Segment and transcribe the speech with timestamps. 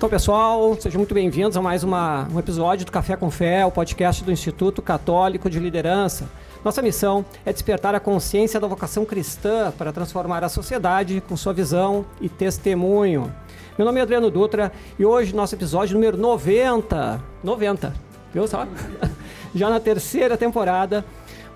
[0.00, 3.70] Então, pessoal, sejam muito bem-vindos a mais uma, um episódio do Café com Fé, o
[3.70, 6.26] podcast do Instituto Católico de Liderança.
[6.64, 11.52] Nossa missão é despertar a consciência da vocação cristã para transformar a sociedade com sua
[11.52, 13.30] visão e testemunho.
[13.76, 17.22] Meu nome é Adriano Dutra e hoje nosso episódio número 90.
[17.44, 17.92] 90,
[18.32, 18.66] viu só?
[19.54, 21.04] Já na terceira temporada,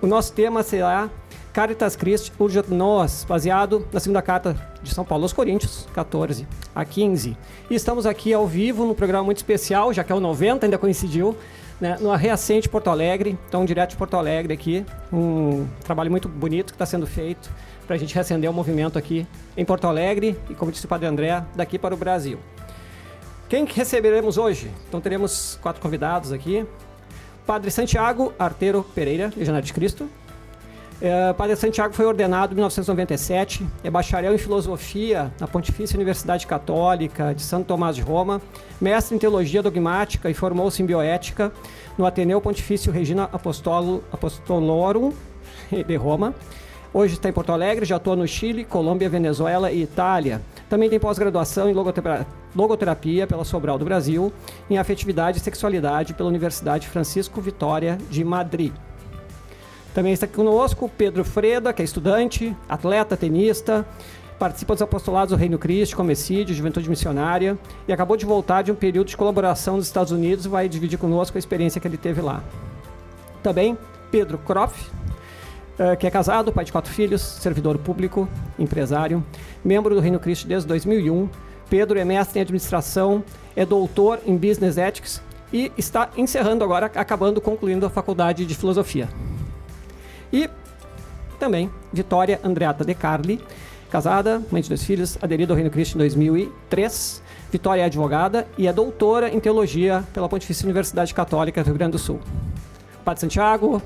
[0.03, 1.09] o nosso tema será
[1.55, 6.83] Caritas Christi Urget Nos, baseado na segunda carta de São Paulo aos Coríntios, 14 a
[6.83, 7.37] 15.
[7.69, 10.77] E estamos aqui ao vivo num programa muito especial, já que é o 90, ainda
[10.77, 11.33] coincidiu,
[11.79, 16.73] né, no Reacente Porto Alegre, então direto de Porto Alegre aqui, um trabalho muito bonito
[16.73, 17.49] que está sendo feito
[17.87, 21.07] para a gente reacender o movimento aqui em Porto Alegre e, como disse o Padre
[21.07, 22.37] André, daqui para o Brasil.
[23.47, 24.69] Quem receberemos hoje?
[24.89, 26.65] Então teremos quatro convidados aqui.
[27.47, 30.09] Padre Santiago Arteiro Pereira, Legionário de Cristo.
[31.01, 37.33] É, Padre Santiago foi ordenado em 1997, é bacharel em filosofia na Pontifícia Universidade Católica
[37.35, 38.41] de Santo Tomás de Roma,
[38.79, 41.51] mestre em teologia dogmática e formou-se em bioética
[41.97, 45.11] no Ateneu Pontifício Regina Apostolo, Apostolorum
[45.69, 46.33] de Roma.
[46.93, 50.41] Hoje está em Porto Alegre, já atua no Chile, Colômbia, Venezuela e Itália.
[50.69, 51.73] Também tem pós-graduação em
[52.55, 54.31] logoterapia pela Sobral do Brasil,
[54.69, 58.71] em afetividade e sexualidade pela Universidade Francisco Vitória de Madrid.
[59.95, 63.85] Também está conosco Pedro Freda, que é estudante, atleta, tenista,
[64.37, 68.75] participa dos apostolados do Reino Cristo, Comecídio, Juventude Missionária, e acabou de voltar de um
[68.75, 72.19] período de colaboração nos Estados Unidos e vai dividir conosco a experiência que ele teve
[72.19, 72.43] lá.
[73.41, 73.77] Também
[74.11, 74.75] Pedro Croft,
[75.79, 78.27] eh, que é casado, pai de quatro filhos, servidor público,
[78.59, 79.23] empresário,
[79.63, 81.29] membro do Reino Cristo desde 2001.
[81.69, 83.23] Pedro é mestre em administração,
[83.55, 85.21] é doutor em Business Ethics
[85.53, 89.07] e está encerrando agora, acabando, concluindo a faculdade de filosofia.
[90.35, 90.49] E
[91.39, 93.41] também Vitória Andreata De Carli,
[93.89, 97.23] casada, mãe de dois filhos, aderida ao Reino Cristo em 2003.
[97.49, 101.93] Vitória é advogada e é doutora em teologia pela Pontifícia Universidade Católica do Rio Grande
[101.93, 102.19] do Sul.
[103.05, 103.81] Padre Santiago,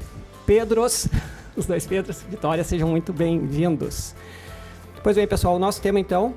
[0.47, 1.07] Pedros,
[1.56, 4.16] os dois Pedros, Vitória, sejam muito bem-vindos.
[5.03, 6.34] Pois bem, pessoal, o nosso tema então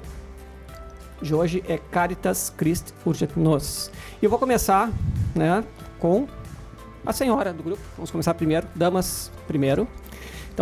[1.23, 3.91] de hoje é Caritas Christ Urget Nos.
[4.21, 4.91] E eu vou começar
[5.35, 5.65] né,
[5.99, 6.29] com
[7.07, 7.81] a senhora do grupo.
[7.97, 9.89] Vamos começar primeiro, damas primeiro.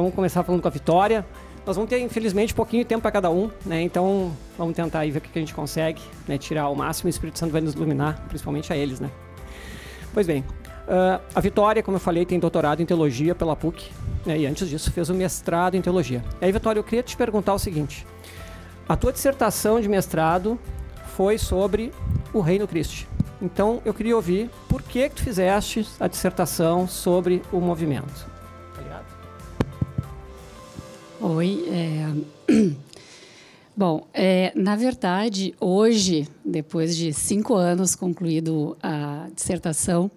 [0.01, 1.27] Então vamos começar falando com a Vitória.
[1.67, 3.83] Nós vamos ter, infelizmente, pouquinho tempo para cada um, né?
[3.83, 6.39] Então vamos tentar aí ver o que a gente consegue, né?
[6.39, 9.11] Tirar ao máximo e o Espírito Santo vai nos iluminar, principalmente a eles, né?
[10.15, 13.91] Pois bem, uh, a Vitória, como eu falei, tem doutorado em teologia pela PUC,
[14.25, 14.39] né?
[14.39, 16.25] e antes disso fez o mestrado em teologia.
[16.41, 18.07] E aí, Vitória, eu queria te perguntar o seguinte:
[18.89, 20.59] a tua dissertação de mestrado
[21.15, 21.93] foi sobre
[22.33, 23.07] o Reino Cristo.
[23.43, 28.40] Então eu queria ouvir por que, que tu fizeste a dissertação sobre o movimento.
[31.23, 31.65] Oi.
[31.69, 32.51] É...
[33.77, 40.11] Bom, é, na verdade, hoje, depois de cinco anos concluído a dissertação,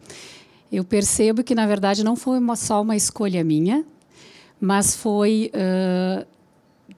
[0.72, 3.86] eu percebo que, na verdade, não foi uma, só uma escolha minha,
[4.60, 6.26] mas foi uh,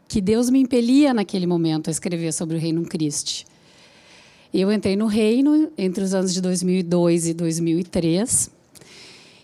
[0.08, 3.44] que Deus me impelia naquele momento a escrever sobre o Reino Cristo.
[4.54, 8.55] Eu entrei no reino entre os anos de 2002 e 2003.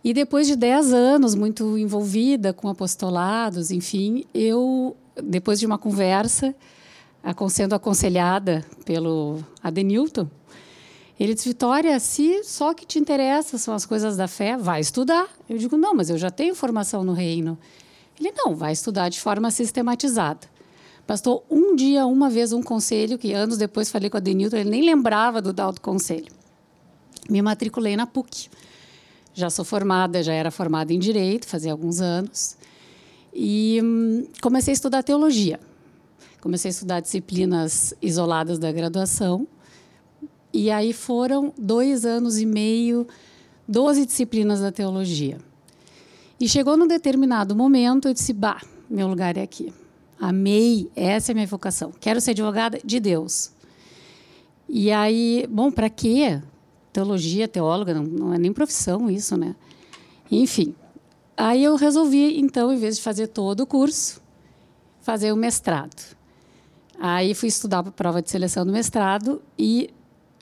[0.04, 6.56] E depois de 10 anos muito envolvida com apostolados, enfim, eu, depois de uma conversa,
[7.50, 10.28] sendo aconselhada pelo Adenilton,
[11.20, 15.28] ele disse, Vitória, se só que te interessa são as coisas da fé, vai estudar.
[15.48, 17.60] Eu digo, não, mas eu já tenho formação no reino.
[18.20, 20.50] Ele, não, vai estudar de forma sistematizada.
[21.08, 24.70] Bastou um dia, uma vez, um conselho, que anos depois falei com a Denilton, ele
[24.72, 26.32] nem lembrava do tal do conselho.
[27.30, 28.50] Me matriculei na PUC.
[29.34, 32.58] Já sou formada, já era formada em Direito, fazia alguns anos.
[33.34, 35.59] E hum, comecei a estudar teologia.
[36.42, 39.47] Comecei a estudar disciplinas isoladas da graduação.
[40.53, 43.08] E aí foram dois anos e meio,
[43.68, 45.40] doze disciplinas da teologia.
[46.40, 49.72] E chegou num determinado momento, eu disse: bah, meu lugar é aqui.
[50.20, 51.91] Amei, essa é a minha vocação.
[52.00, 53.52] Quero ser advogada de Deus.
[54.67, 56.41] E aí, bom, para quê?
[56.91, 59.55] Teologia, teóloga, não, não, é nem profissão isso, né?
[60.29, 60.76] Enfim.
[61.38, 64.22] Aí eu resolvi, então, em vez de fazer todo o curso,
[65.02, 66.16] fazer o mestrado.
[66.99, 69.90] Aí fui estudar para a prova de seleção do mestrado e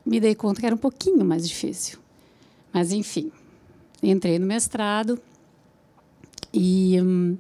[0.06, 2.00] me dei conta que era um pouquinho mais difícil.
[2.74, 3.32] Mas, enfim,
[4.02, 5.20] entrei no mestrado
[6.54, 7.00] e.
[7.02, 7.38] Hum,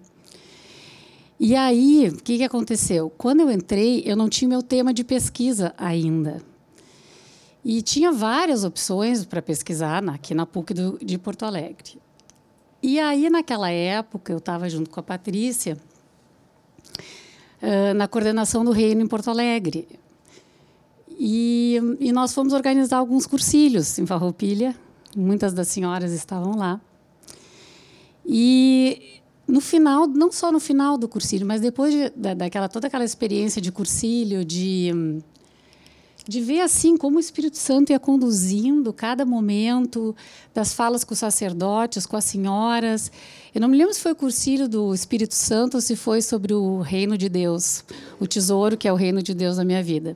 [1.40, 3.10] e aí, o que, que aconteceu?
[3.18, 6.42] Quando eu entrei, eu não tinha meu tema de pesquisa ainda.
[7.64, 12.00] E tinha várias opções para pesquisar aqui na PUC do, de Porto Alegre.
[12.82, 15.78] E aí, naquela época, eu estava junto com a Patrícia
[17.96, 19.88] na coordenação do Reino em Porto Alegre.
[21.10, 24.76] E, e nós fomos organizar alguns cursilhos em Farroupilha.
[25.16, 26.80] Muitas das senhoras estavam lá.
[28.26, 32.88] E no final, não só no final do cursilho, mas depois de, da, daquela toda
[32.88, 35.22] aquela experiência de cursilho, de
[36.30, 40.16] de ver assim como o Espírito Santo ia conduzindo cada momento
[40.54, 43.12] das falas com os sacerdotes, com as senhoras.
[43.54, 46.54] Eu não me lembro se foi o cursilho do Espírito Santo ou se foi sobre
[46.54, 47.84] o reino de Deus,
[48.20, 50.16] o tesouro que é o reino de Deus na minha vida.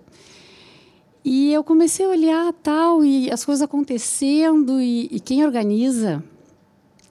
[1.26, 6.24] E eu comecei a olhar tal e as coisas acontecendo e, e quem organiza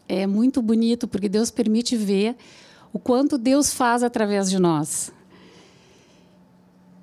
[0.09, 2.37] é muito bonito porque Deus permite ver
[2.93, 5.13] o quanto Deus faz através de nós.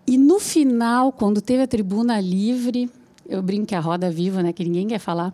[0.09, 2.89] E no final, quando teve a tribuna livre,
[3.27, 5.31] eu brinco que a roda viva, né, que ninguém quer falar.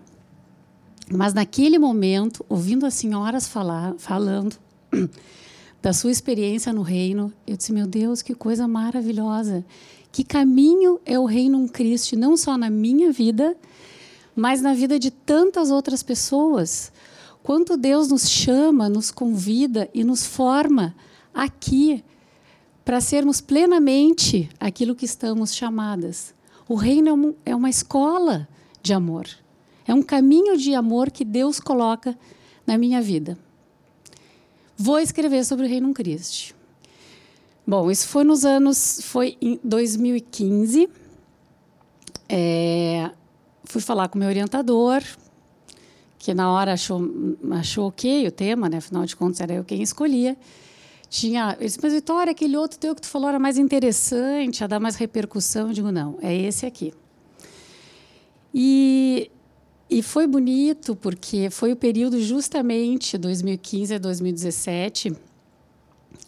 [1.09, 4.57] Mas naquele momento, ouvindo as senhoras falar, falando
[5.81, 9.63] da sua experiência no reino, eu disse: "Meu Deus, que coisa maravilhosa!
[10.11, 13.55] Que caminho é o reino em Cristo, não só na minha vida,
[14.35, 16.91] mas na vida de tantas outras pessoas.
[17.41, 20.93] Quanto Deus nos chama, nos convida e nos forma
[21.33, 22.03] aqui
[22.85, 26.35] para sermos plenamente aquilo que estamos chamadas.
[26.69, 28.47] O reino é, é uma escola
[28.81, 29.27] de amor.
[29.87, 32.15] É um caminho de amor que Deus coloca
[32.65, 33.37] na minha vida.
[34.77, 36.53] Vou escrever sobre o Reino Cristo.
[37.65, 40.87] Bom, isso foi nos anos, foi em 2015.
[42.29, 43.09] É,
[43.63, 45.01] fui falar com meu orientador,
[46.19, 47.01] que na hora achou,
[47.51, 48.77] achou ok o tema, né?
[48.77, 50.37] Afinal de contas era eu quem escolhia
[51.15, 51.55] tinha.
[51.57, 54.79] Ele disse, mas Vitória, aquele outro teu que tu falou era mais interessante, a dar
[54.79, 55.67] mais repercussão.
[55.67, 56.93] Eu digo, não, é esse aqui.
[58.53, 59.31] E,
[59.89, 65.13] e foi bonito, porque foi o período justamente 2015 a 2017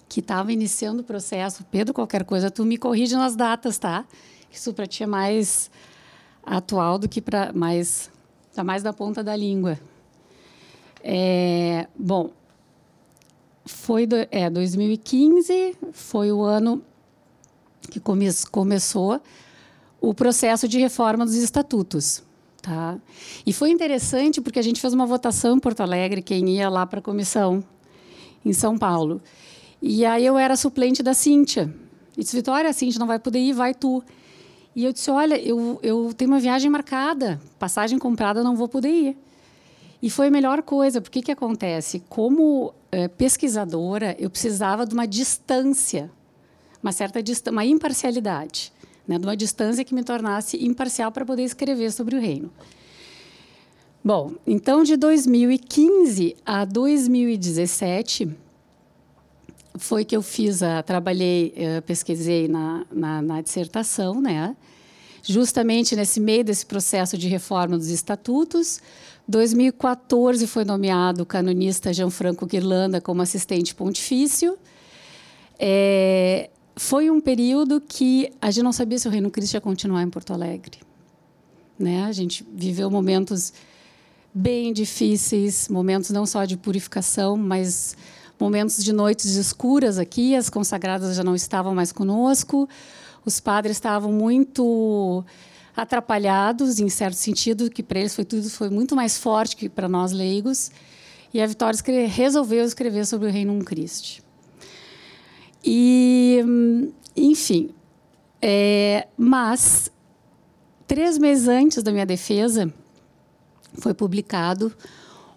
[0.09, 1.65] que estava iniciando o processo.
[1.69, 4.05] Pedro, qualquer coisa, tu me corrige nas datas, tá?
[4.49, 5.69] Isso para ti é mais
[6.41, 8.09] atual do que para mais.
[8.49, 9.77] Está mais da ponta da língua.
[11.03, 12.31] É, bom,
[13.67, 16.81] foi do, é, 2015 foi o ano
[17.89, 19.21] que come, começou
[19.99, 22.23] o processo de reforma dos estatutos.
[22.61, 22.97] Tá?
[23.45, 26.85] E foi interessante porque a gente fez uma votação em Porto Alegre, quem ia lá
[26.85, 27.63] para a comissão,
[28.43, 29.21] em São Paulo.
[29.81, 31.73] E aí eu era suplente da Cíntia.
[32.17, 34.03] E disse, Vitória, a Cíntia não vai poder ir, vai tu.
[34.75, 38.89] E eu disse, olha, eu, eu tenho uma viagem marcada, passagem comprada, não vou poder
[38.89, 39.17] ir.
[40.07, 42.01] E foi a melhor coisa, porque o que acontece?
[42.07, 46.09] Como é, pesquisadora, eu precisava de uma distância,
[46.81, 48.71] uma certa distância, uma imparcialidade,
[49.06, 49.19] né?
[49.19, 52.50] de uma distância que me tornasse imparcial para poder escrever sobre o reino.
[54.01, 58.30] Bom, então de 2015 a 2017
[59.77, 64.56] foi que eu fiz a trabalhei, eh, pesquisei na, na, na dissertação, né?
[65.29, 68.79] Justamente nesse meio desse processo de reforma dos estatutos,
[69.27, 74.57] 2014 foi nomeado o canonista Gianfranco Guirlanda como assistente pontifício.
[75.59, 80.01] É, foi um período que a gente não sabia se o Reino Cristo ia continuar
[80.01, 80.79] em Porto Alegre.
[81.77, 82.06] Né?
[82.06, 83.51] A gente viveu momentos
[84.33, 87.97] bem difíceis, momentos não só de purificação, mas
[88.40, 90.37] momentos de noites escuras aqui.
[90.37, 92.69] As consagradas já não estavam mais conosco,
[93.27, 95.21] os padres estavam muito
[95.75, 99.89] atrapalhados, em certo sentido, que para eles foi tudo foi muito mais forte que para
[99.89, 100.71] nós leigos.
[101.33, 104.23] E a Vitória escreve, resolveu escrever sobre o Reino Cristo.
[105.61, 106.41] E,
[107.17, 107.71] enfim,
[108.41, 109.91] é, mas
[110.87, 112.73] três meses antes da minha defesa
[113.73, 114.73] foi publicado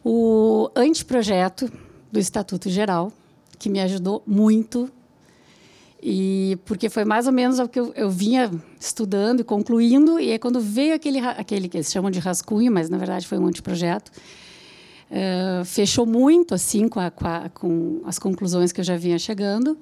[0.04, 1.68] o anteprojeto
[2.12, 3.12] do Estatuto Geral,
[3.59, 4.88] que me ajudou muito
[6.02, 10.33] e porque foi mais ou menos o que eu, eu vinha estudando e concluindo, e
[10.33, 13.47] aí quando veio aquele, aquele que eles chamam de rascunho, mas na verdade foi um
[13.47, 14.11] anteprojeto,
[15.11, 19.19] uh, fechou muito assim com, a, com, a, com as conclusões que eu já vinha
[19.19, 19.76] chegando.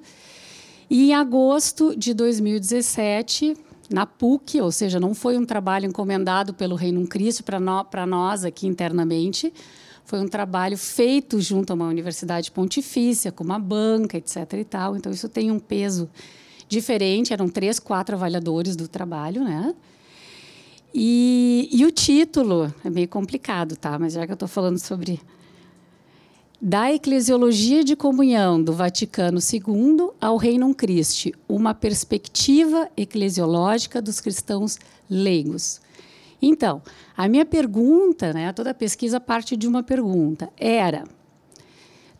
[0.89, 3.55] E em agosto de 2017,
[3.89, 8.67] na PUC, ou seja, não foi um trabalho encomendado pelo Reino Cristo para nós aqui
[8.67, 9.53] internamente,
[10.09, 14.53] foi um trabalho feito junto a uma universidade pontifícia, com uma banca, etc.
[14.53, 14.97] e tal.
[14.97, 16.09] Então, isso tem um peso
[16.67, 17.31] diferente.
[17.31, 19.75] Eram três, quatro avaliadores do trabalho, né?
[20.91, 23.99] E, e o título é meio complicado, tá?
[23.99, 25.21] Mas já que eu estou falando sobre
[26.59, 34.79] da eclesiologia de comunhão do Vaticano II ao Reino Christi, uma perspectiva eclesiológica dos cristãos
[35.07, 35.79] leigos.
[36.41, 36.81] Então,
[37.15, 41.03] a minha pergunta, né, toda a pesquisa parte de uma pergunta, era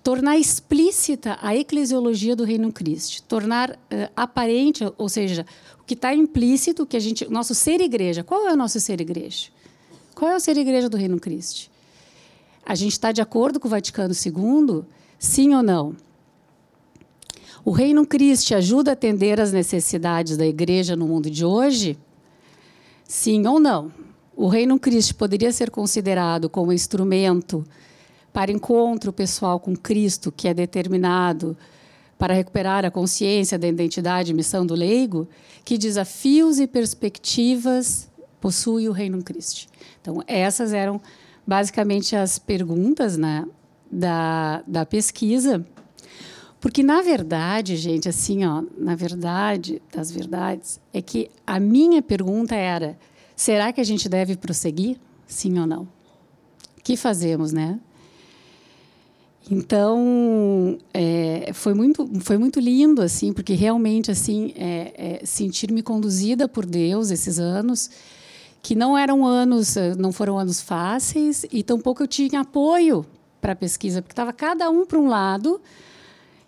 [0.03, 3.77] tornar explícita a eclesiologia do Reino Cristo, tornar uh,
[4.15, 5.45] aparente, ou seja,
[5.79, 8.23] o que está implícito, que a gente, o nosso ser igreja.
[8.23, 9.49] Qual é o nosso ser igreja?
[10.15, 11.69] Qual é o ser igreja do Reino Cristo?
[12.65, 14.83] A gente está de acordo com o Vaticano II?
[15.17, 15.95] Sim ou não?
[17.65, 21.97] O Reino Cristo ajuda a atender as necessidades da igreja no mundo de hoje?
[23.03, 23.91] Sim ou não?
[24.41, 27.67] O Reino Cristo poderia ser considerado como instrumento
[28.31, 31.57] para encontro pessoal com Cristo, que é determinado
[32.17, 35.27] para recuperar a consciência da identidade e missão do leigo?
[35.65, 39.67] Que desafios e perspectivas possui o Reino Cristo?
[40.01, 41.01] Então, essas eram
[41.45, 43.45] basicamente as perguntas né,
[43.91, 45.67] da, da pesquisa.
[46.61, 52.55] Porque, na verdade, gente, assim, ó, na verdade das verdades, é que a minha pergunta
[52.55, 52.97] era:
[53.39, 54.97] será que a gente deve prosseguir?
[55.25, 55.83] Sim ou não?
[56.77, 57.79] O que fazemos, né?
[59.49, 66.49] Então, é, foi, muito, foi muito lindo, assim, porque realmente, assim, é, é, sentir-me conduzida
[66.49, 67.89] por Deus esses anos,
[68.61, 73.05] que não eram anos, não foram anos fáceis, e tampouco eu tinha apoio
[73.39, 75.61] para a pesquisa, porque estava cada um para um lado,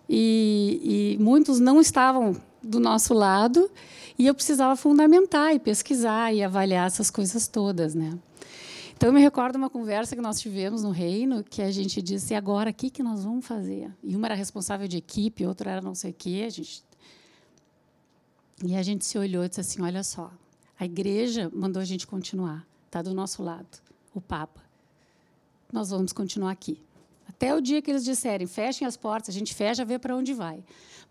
[0.08, 3.70] e, e muitos não estavam do nosso lado,
[4.18, 8.18] e eu precisava fundamentar e pesquisar e avaliar essas coisas todas, né?
[8.94, 12.34] Então, eu me recordo uma conversa que nós tivemos no reino, que a gente disse,
[12.34, 13.90] agora, o que, que nós vamos fazer?
[14.00, 16.44] E uma era responsável de equipe, outra era não sei o quê.
[16.46, 16.84] A gente...
[18.64, 20.30] E a gente se olhou e disse assim, olha só,
[20.78, 23.66] a igreja mandou a gente continuar, está do nosso lado,
[24.14, 24.60] o Papa.
[25.72, 26.80] Nós vamos continuar aqui.
[27.28, 30.32] Até o dia que eles disserem, fechem as portas, a gente fecha, vê para onde
[30.32, 30.62] vai.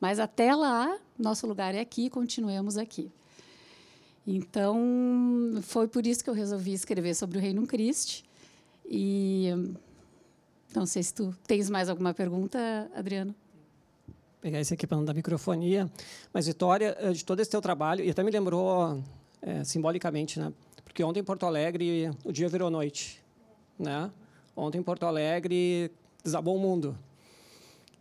[0.01, 3.11] Mas até lá, nosso lugar é aqui, continuemos aqui.
[4.25, 4.79] Então,
[5.61, 8.23] foi por isso que eu resolvi escrever sobre o Reino Cristo.
[8.89, 9.49] E
[10.75, 13.35] não sei se tu tens mais alguma pergunta, Adriano.
[14.41, 15.89] Pegar esse equipamento da microfonia.
[16.33, 18.99] Mas, Vitória, eh, de todo esse teu trabalho, e até me lembrou
[19.39, 20.51] é, simbolicamente, né?
[20.83, 23.21] Porque ontem em Porto Alegre o dia virou noite,
[23.77, 24.11] né?
[24.55, 25.91] Ontem em Porto Alegre
[26.23, 26.97] desabou o mundo,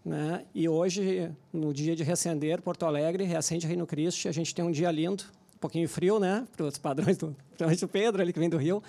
[0.04, 0.44] né?
[0.54, 4.70] E hoje, no dia de reacender Porto Alegre, reacende Reino Cristo, a gente tem um
[4.70, 5.24] dia lindo,
[5.60, 8.82] pouquinho frio, né, para os padrões do, do Pedro, ali que vem do Rio,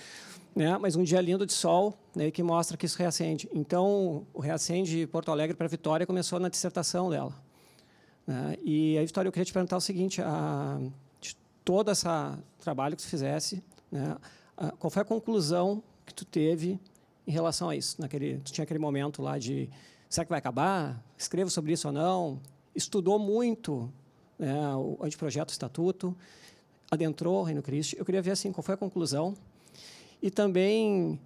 [0.56, 3.50] né, mas um dia lindo de sol, né, que mostra que isso reacende.
[3.54, 7.34] Então, o reacende Porto Alegre para Vitória começou na dissertação dela.
[8.26, 10.80] Né, e a Vitória, eu queria te perguntar o seguinte, a,
[11.20, 12.08] de todo esse
[12.60, 14.16] trabalho que tu fizesse, né,
[14.56, 16.80] a, qual foi a conclusão que tu teve
[17.28, 18.02] em relação a isso?
[18.02, 19.70] Naquele, tu tinha aquele momento lá de,
[20.12, 21.02] será que vai acabar?
[21.18, 22.40] Escrevo sobre isso ou não?
[22.76, 23.92] Estudou muito
[24.38, 26.16] né, o anteprojeto estatuto,
[26.92, 27.96] adentrou o Reino Cristo.
[27.98, 29.34] Eu queria ver assim qual foi a conclusão
[30.22, 31.18] e também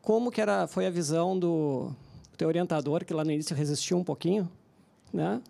[0.00, 1.90] como que era foi a visão do
[2.38, 4.50] teu orientador que lá no início resistiu um pouquinho,
[5.12, 5.42] né?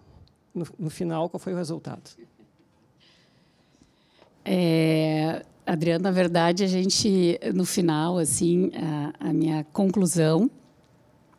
[0.53, 2.11] No, no final qual foi o resultado?
[4.45, 10.51] É, Adriano, na verdade a gente no final assim a, a minha conclusão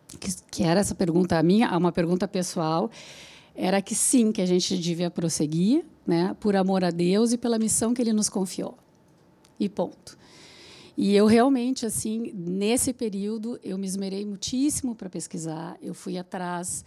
[0.08, 2.90] que, que, era essa pergunta minha, uma pergunta pessoal,
[3.56, 7.60] era que sim que a gente devia prosseguir né, por amor a Deus e pela
[7.60, 8.78] missão que Ele nos confiou.
[9.60, 10.18] E ponto.
[10.98, 15.78] E eu realmente, assim, nesse período, eu me esmerei muitíssimo para pesquisar.
[15.80, 16.84] Eu fui atrás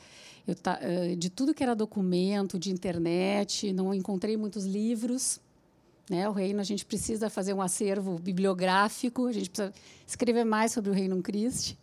[0.46, 3.72] eu, eh, de tudo que era documento, de internet.
[3.72, 5.40] Não encontrei muitos livros.
[6.08, 6.28] Né?
[6.28, 9.26] O reino, a gente precisa fazer um acervo bibliográfico.
[9.26, 9.72] A gente precisa
[10.04, 11.78] escrever mais sobre o reino Cristo.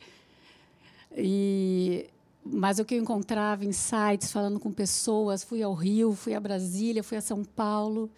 [1.18, 2.08] E
[2.52, 6.40] mas o que eu encontrava em sites, falando com pessoas, fui ao Rio, fui a
[6.40, 8.10] Brasília, fui a São Paulo,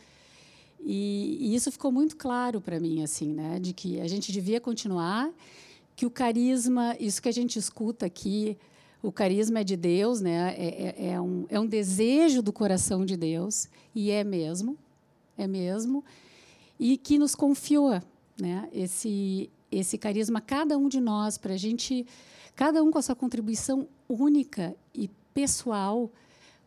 [0.79, 4.61] e, e isso ficou muito claro para mim, assim, né, de que a gente devia
[4.61, 5.29] continuar,
[5.95, 8.57] que o carisma, isso que a gente escuta aqui,
[9.01, 13.05] o carisma é de Deus, né, é, é, é um, é um desejo do coração
[13.05, 14.77] de Deus, e é mesmo,
[15.37, 16.03] é mesmo,
[16.79, 18.01] e que nos confiou,
[18.39, 22.03] né, esse esse carisma cada um de nós para a gente
[22.59, 26.11] cada um com a sua contribuição única e pessoal,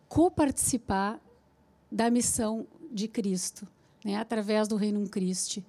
[0.09, 1.21] coparticipar
[1.91, 3.69] da missão de Cristo,
[4.03, 5.63] né, através do Reino Cristo.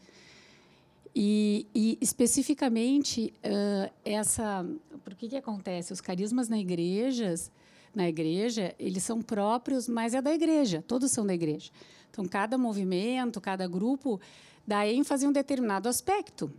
[1.14, 4.66] E, e especificamente uh, essa,
[5.04, 5.92] por que que acontece?
[5.92, 7.52] Os carismas na igrejas,
[7.94, 10.82] na igreja, eles são próprios, mas é da igreja.
[10.88, 11.70] Todos são da igreja.
[12.10, 14.22] Então cada movimento, cada grupo
[14.66, 16.50] dá ênfase em um determinado aspecto.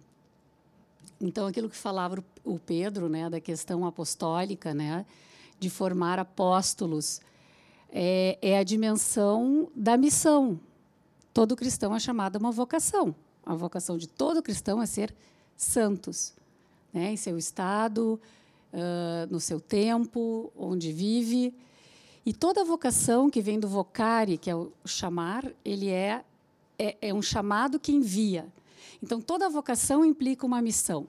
[1.21, 5.06] Então, aquilo que falava o Pedro, né, da questão apostólica, né,
[5.59, 7.21] de formar apóstolos,
[7.90, 10.59] é, é, a dimensão da missão.
[11.33, 13.14] Todo cristão é chamado a uma vocação.
[13.44, 15.14] A vocação de todo cristão é ser
[15.56, 16.35] santos,
[16.92, 18.21] né, em seu estado
[18.75, 21.54] uh, no seu tempo, onde vive.
[22.26, 26.25] E toda vocação que vem do vocare, que é o chamar, ele é,
[26.78, 28.47] é, é um chamado que envia.
[29.02, 31.06] Então, toda vocação implica uma missão.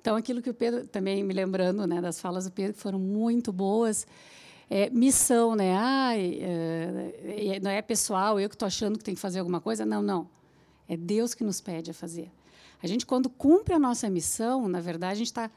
[0.00, 2.98] Então, aquilo que o Pedro, também me lembrando né, das falas do Pedro, que foram
[2.98, 4.06] muito boas,
[4.68, 5.76] é, missão, né?
[5.78, 9.86] Ah, é, não é pessoal, eu que estou achando que tem que fazer alguma coisa.
[9.86, 10.28] Não, não.
[10.88, 12.30] É Deus que nos pede a fazer.
[12.82, 15.50] A gente, quando cumpre a nossa missão, na verdade, a gente está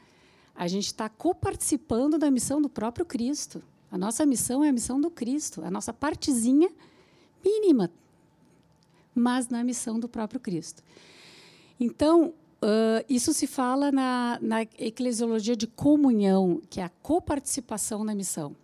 [0.56, 3.62] a gente está coparticipando da missão do próprio Cristo.
[3.90, 6.70] A nossa missão é a missão do Cristo, a nossa partezinha
[7.44, 7.90] mínima,
[9.16, 10.82] mas na missão do próprio Cristo.
[11.80, 18.14] Então, uh, isso se fala na, na eclesiologia de comunhão, que é a coparticipação na
[18.14, 18.54] missão.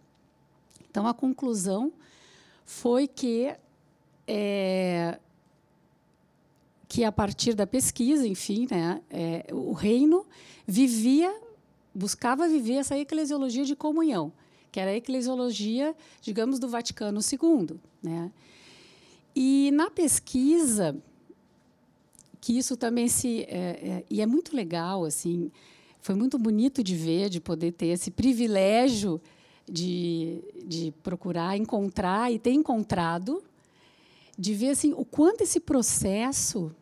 [0.90, 1.92] Então, a conclusão
[2.64, 3.54] foi que
[4.26, 5.18] é,
[6.87, 10.26] que a partir da pesquisa, enfim, né, é, o reino
[10.66, 11.35] vivia,
[11.94, 14.30] buscava viver essa eclesiologia de comunhão,
[14.71, 17.78] que era a eclesiologia, digamos, do Vaticano II.
[18.02, 18.30] Né?
[19.35, 20.97] E na pesquisa,
[22.41, 23.43] que isso também se.
[23.43, 25.51] É, é, e é muito legal, assim,
[26.01, 29.21] foi muito bonito de ver, de poder ter esse privilégio
[29.71, 33.43] de, de procurar encontrar e ter encontrado,
[34.37, 36.75] de ver assim, o quanto esse processo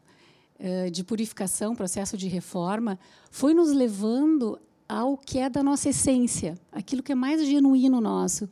[0.59, 2.99] eh, de purificação, processo de reforma,
[3.31, 8.49] foi nos levando ao que é da nossa essência, aquilo que é mais genuíno nosso.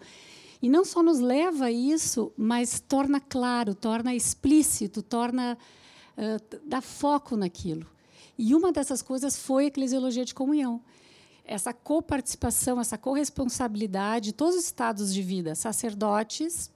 [0.60, 5.56] E não só nos leva a isso, mas torna claro, torna explícito, torna
[6.16, 7.86] uh, dá foco naquilo.
[8.36, 10.80] E uma dessas coisas foi a eclesiologia de comunhão.
[11.44, 16.70] Essa coparticipação, essa corresponsabilidade, todos os estados de vida, sacerdotes,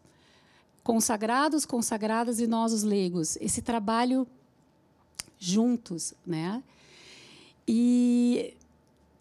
[0.83, 3.37] consagrados, consagradas e nós os leigos.
[3.37, 4.27] Esse trabalho
[5.39, 6.63] juntos, né?
[7.67, 8.55] E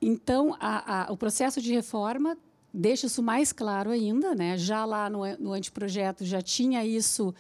[0.02, 2.38] então a, a, o processo de reforma
[2.74, 4.58] deixa isso mais claro ainda, né?
[4.58, 7.34] Já lá no, no anteprojeto já tinha isso,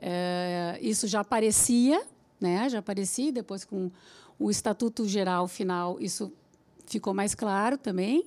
[0.00, 2.02] é, isso já aparecia,
[2.40, 2.68] né?
[2.68, 3.32] Já aparecia.
[3.32, 3.90] Depois com
[4.38, 6.32] o estatuto geral final isso
[6.86, 8.26] ficou mais claro também.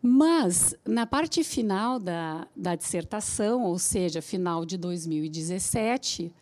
[0.00, 6.32] Mas, na parte final da, da dissertação, ou seja, final de 2017,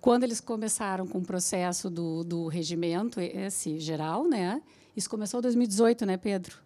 [0.00, 4.62] quando eles começaram com o processo do, do regimento, esse geral, né?
[4.96, 6.56] Isso começou em 2018, né, Pedro?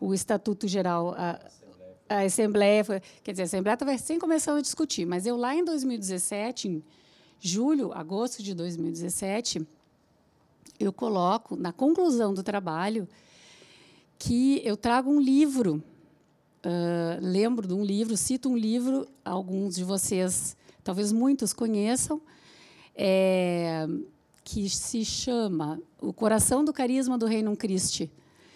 [0.00, 1.40] O Estatuto Geral, a,
[2.08, 2.84] a Assembleia,
[3.22, 6.84] quer dizer, a Assembleia estava recém começando a discutir, mas eu lá em 2017, em
[7.40, 9.66] julho, agosto de 2017,
[10.78, 13.08] eu coloco na conclusão do trabalho
[14.18, 15.82] que eu trago um livro,
[16.64, 22.20] uh, lembro de um livro, cito um livro, alguns de vocês, talvez muitos conheçam,
[22.94, 23.86] é,
[24.44, 28.10] que se chama O Coração do Carisma do Reino Christi,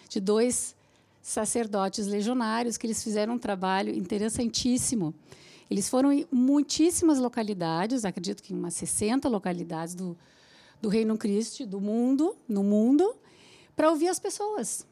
[0.07, 0.75] de dois
[1.21, 5.13] sacerdotes legionários que eles fizeram um trabalho interessantíssimo.
[5.69, 10.17] Eles foram em muitíssimas localidades, acredito que em umas 60 localidades do,
[10.81, 13.15] do Reino Christi, do mundo, no mundo,
[13.75, 14.85] para ouvir as pessoas,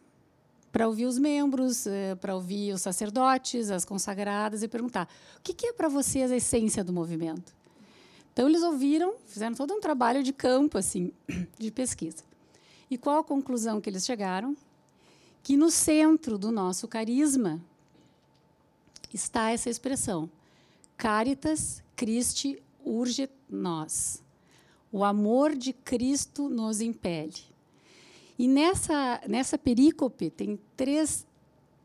[0.72, 5.10] para ouvir os membros, eh, para ouvir os sacerdotes, as consagradas e perguntar:
[5.40, 7.56] o que é para vocês a essência do movimento?
[8.32, 11.12] Então eles ouviram, fizeram todo um trabalho de campo assim,
[11.58, 12.24] de pesquisa.
[12.90, 14.56] E qual a conclusão que eles chegaram?
[15.48, 17.62] Que no centro do nosso carisma
[19.14, 20.30] está essa expressão:
[20.98, 24.22] Caritas Christi urge nós.
[24.92, 27.40] O amor de Cristo nos impele.
[28.38, 31.26] E nessa, nessa perícope tem três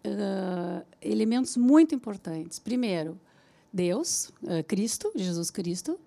[0.05, 2.59] uh, elementos muito importantes.
[2.59, 3.17] Primeiro,
[3.73, 6.01] Deus, uh, Cristo, Jesus Cristo.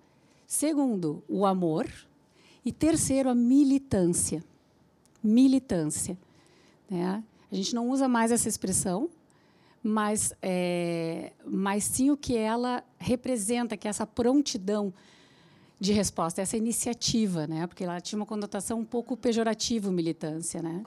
[0.46, 1.90] Segundo, o amor.
[2.62, 4.44] E terceiro, a militância.
[5.24, 6.18] Militância.
[6.90, 7.24] Né?
[7.50, 9.08] A gente não usa mais essa expressão,
[9.82, 14.92] mas, é, mas sim o que ela representa, que é essa prontidão
[15.78, 17.66] de resposta, essa iniciativa, né?
[17.66, 20.62] porque ela tinha uma conotação um pouco pejorativa, militância.
[20.62, 20.84] Né?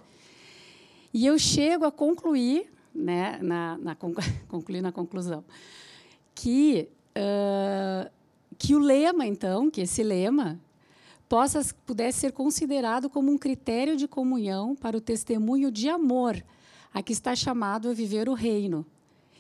[1.14, 3.96] E eu chego a concluir, né, na, na
[4.50, 5.44] concluir na conclusão,
[6.34, 8.10] que uh,
[8.60, 10.60] que o lema, então, que esse lema
[11.30, 16.44] possa pudesse ser considerado como um critério de comunhão para o testemunho de amor
[16.92, 18.84] a que está chamado a viver o reino,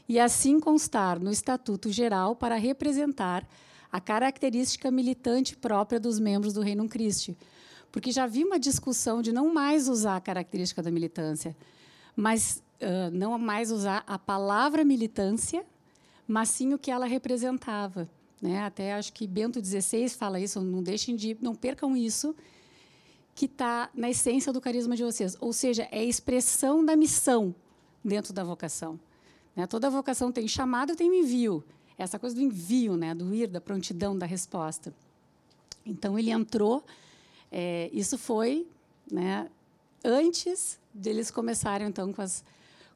[0.07, 3.47] e assim constar no Estatuto Geral para representar
[3.91, 7.35] a característica militante própria dos membros do Reino Cristo.
[7.91, 11.57] Porque já vi uma discussão de não mais usar a característica da militância,
[12.15, 15.65] mas uh, não mais usar a palavra militância,
[16.27, 18.07] mas sim o que ela representava.
[18.41, 18.63] Né?
[18.63, 22.35] Até acho que Bento XVI fala isso, não deixem de, não percam isso,
[23.35, 27.53] que está na essência do carisma de vocês, ou seja, é a expressão da missão
[28.03, 28.99] dentro da vocação.
[29.55, 29.65] Né?
[29.67, 31.63] Toda vocação tem chamado tem envio.
[31.97, 33.13] Essa coisa do envio, né?
[33.13, 34.93] do ir, da prontidão, da resposta.
[35.85, 36.83] Então, ele entrou.
[37.51, 38.67] É, isso foi
[39.11, 39.49] né,
[40.03, 42.43] antes deles começarem, então, com as,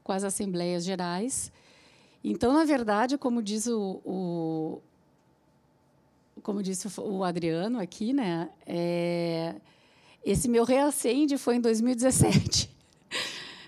[0.03, 1.51] com as Assembleias Gerais.
[2.23, 4.81] Então, na verdade, como diz o, o
[6.43, 9.55] como disse o Adriano aqui, né, é,
[10.23, 12.71] esse meu reacende foi em 2017.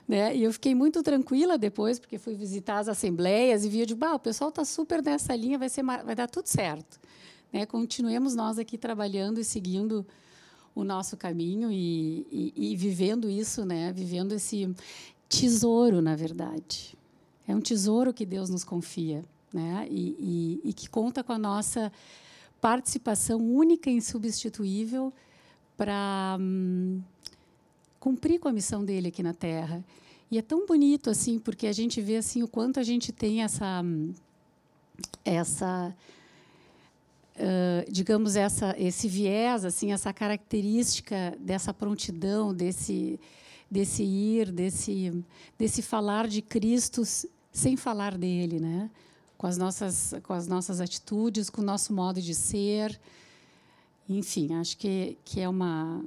[0.08, 0.38] Né?
[0.38, 4.14] E eu fiquei muito tranquila depois, porque fui visitar as assembleias e via de, bah,
[4.14, 7.00] o pessoal está super nessa linha, vai, ser, vai dar tudo certo.
[7.52, 7.66] Né?
[7.66, 10.06] Continuemos nós aqui trabalhando e seguindo
[10.76, 13.92] o nosso caminho e, e, e vivendo isso, né?
[13.92, 14.70] vivendo esse
[15.28, 16.96] tesouro, na verdade.
[17.48, 19.88] É um tesouro que Deus nos confia né?
[19.90, 21.92] e, e que conta com a nossa
[22.66, 25.14] participação única e insubstituível
[25.78, 27.00] para hum,
[28.00, 29.86] cumprir com a missão dele aqui na Terra.
[30.32, 33.44] E é tão bonito assim, porque a gente vê assim o quanto a gente tem
[33.44, 34.12] essa hum,
[35.24, 35.96] essa
[37.36, 43.20] uh, digamos essa esse viés assim, essa característica dessa prontidão, desse
[43.70, 45.24] desse ir, desse
[45.56, 47.04] desse falar de Cristo
[47.52, 48.90] sem falar dele, né?
[49.46, 53.00] Com as nossas com as nossas atitudes, com o nosso modo de ser.
[54.10, 56.04] Enfim, acho que, que é uma.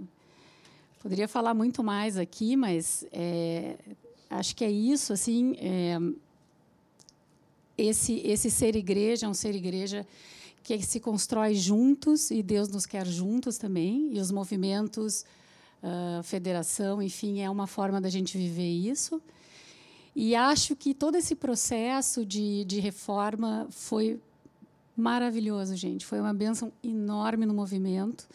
[1.00, 3.76] Poderia falar muito mais aqui, mas é,
[4.28, 5.12] acho que é isso.
[5.12, 5.98] Assim, é,
[7.76, 10.04] esse, esse ser igreja é um ser igreja
[10.64, 14.16] que se constrói juntos e Deus nos quer juntos também.
[14.16, 15.24] E os movimentos,
[15.80, 19.22] uh, federação, enfim, é uma forma da gente viver isso.
[20.20, 24.20] E acho que todo esse processo de, de reforma foi
[24.96, 26.04] maravilhoso, gente.
[26.04, 28.28] Foi uma benção enorme no movimento.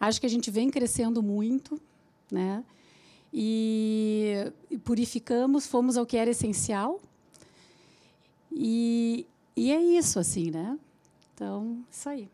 [0.00, 1.78] Acho que a gente vem crescendo muito,
[2.32, 2.64] né?
[3.30, 4.50] E,
[4.82, 6.98] purificamos, fomos ao que era essencial.
[8.50, 10.78] E, e é isso, assim, né?
[11.34, 12.30] Então, isso aí.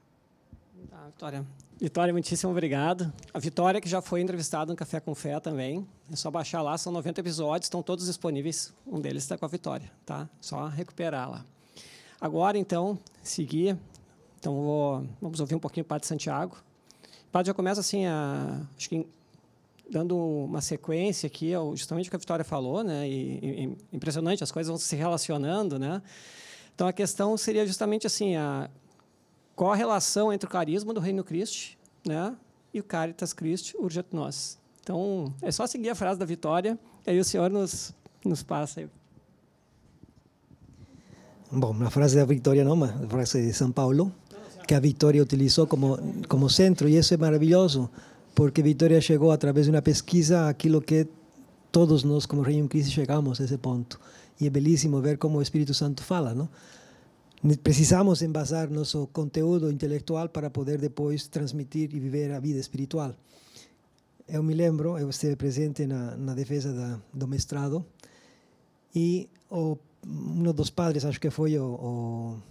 [0.88, 1.44] Tá, Vitória.
[1.78, 3.12] Vitória, muitíssimo obrigado.
[3.34, 5.86] A Vitória, que já foi entrevistada no Café com Fé também.
[6.10, 8.72] É só baixar lá, são 90 episódios, estão todos disponíveis.
[8.86, 10.26] Um deles está com a Vitória, tá?
[10.40, 11.44] Só recuperar lá.
[12.18, 13.76] Agora, então, seguir.
[14.40, 16.56] Então, vou, vamos ouvir um pouquinho o Padre Santiago.
[17.28, 19.06] O Padre já começa assim, a, acho que
[19.90, 23.06] dando uma sequência aqui, justamente o que a Vitória falou, né?
[23.06, 26.00] E, e, impressionante, as coisas vão se relacionando, né?
[26.74, 28.70] Então, a questão seria justamente assim, a,
[29.56, 32.36] qual a relação entre o carisma do Reino Cristo, né?
[32.74, 34.58] E o Caritas Christi Urget Nós.
[34.82, 37.92] Então, é só seguir a frase da Vitória, e aí o Senhor nos,
[38.22, 38.88] nos passa.
[41.50, 44.12] Bom, la frase de Victoria no, la frase de San Pablo,
[44.68, 47.90] que a Victoria utilizó como, como centro, y eso es maravilloso,
[48.34, 51.08] porque Victoria llegó a través de una pesquisa a aquilo que
[51.70, 53.98] todos nós, como Reino Cristo, chegamos a esse ponto.
[54.38, 56.48] E é belíssimo ver como o Espírito Santo fala, não?
[57.62, 63.14] Precisamos embasar nosso conteúdo intelectual para poder depois transmitir e viver a vida espiritual.
[64.26, 67.86] Eu me lembro, eu estive presente na, na defesa da, do mestrado,
[68.94, 72.42] e o um dos padres, acho que foi o, o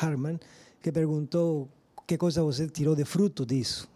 [0.00, 0.38] Harman,
[0.80, 1.68] que perguntou
[2.06, 3.88] que coisa você tirou de fruto disso.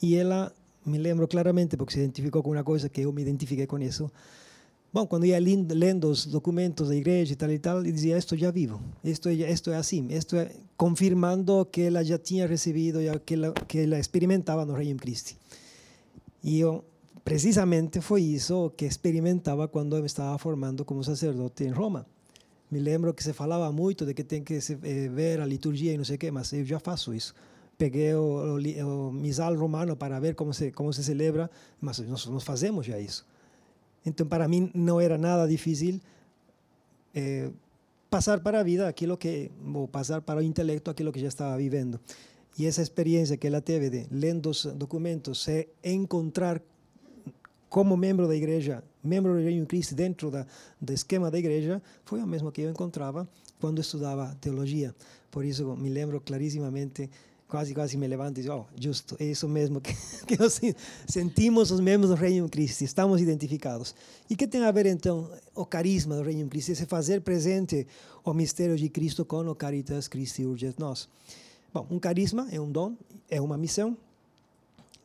[0.00, 0.52] E ela,
[0.84, 4.10] me lembro claramente, porque se identificou com uma coisa que eu me identifiquei com isso.
[4.96, 8.34] Bom, quando ia lendo os documentos da igreja e tal e tal, e dizia: Isto
[8.34, 13.34] já vivo, isto, isto é assim, isto é confirmando que ela já tinha recebido, que
[13.34, 15.34] ela, que ela experimentava no Reino Cristo.
[16.42, 16.82] E eu
[17.22, 22.06] precisamente foi isso que experimentava quando eu me estava formando como sacerdote em Roma.
[22.70, 25.98] Me lembro que se falava muito de que tem que eh, ver a liturgia e
[25.98, 27.34] não sei o quê, mas eu já faço isso.
[27.76, 31.50] Peguei o, o, o misal romano para ver como se, como se celebra,
[31.82, 33.26] mas nós, nós fazemos já isso.
[34.06, 36.00] Então, para mim, não era nada difícil
[37.14, 37.50] eh,
[38.08, 41.56] passar para a vida aquilo que, ou passar para o intelecto aquilo que já estava
[41.56, 42.00] vivendo.
[42.58, 46.62] E essa experiência que ela teve de, lendo os documentos, se encontrar
[47.68, 50.46] como membro da igreja, membro do Reino Cristo dentro da,
[50.80, 53.28] do esquema da igreja, foi o mesmo que eu encontrava
[53.60, 54.94] quando estudava teologia.
[55.30, 57.10] Por isso, me lembro clarissimamente,
[57.48, 59.94] quase quase me levanto e digo, oh, justo, é isso mesmo que,
[60.26, 60.60] que nós
[61.06, 63.94] sentimos os membros do Reino Cristo, estamos identificados.
[64.28, 67.86] E que tem a ver, então, o carisma do Reino Cristo, esse fazer presente
[68.24, 71.08] o mistério de Cristo com o Caritas Christi Urget Nos.
[71.72, 72.96] Bom, um carisma é um dom,
[73.30, 73.96] é uma missão,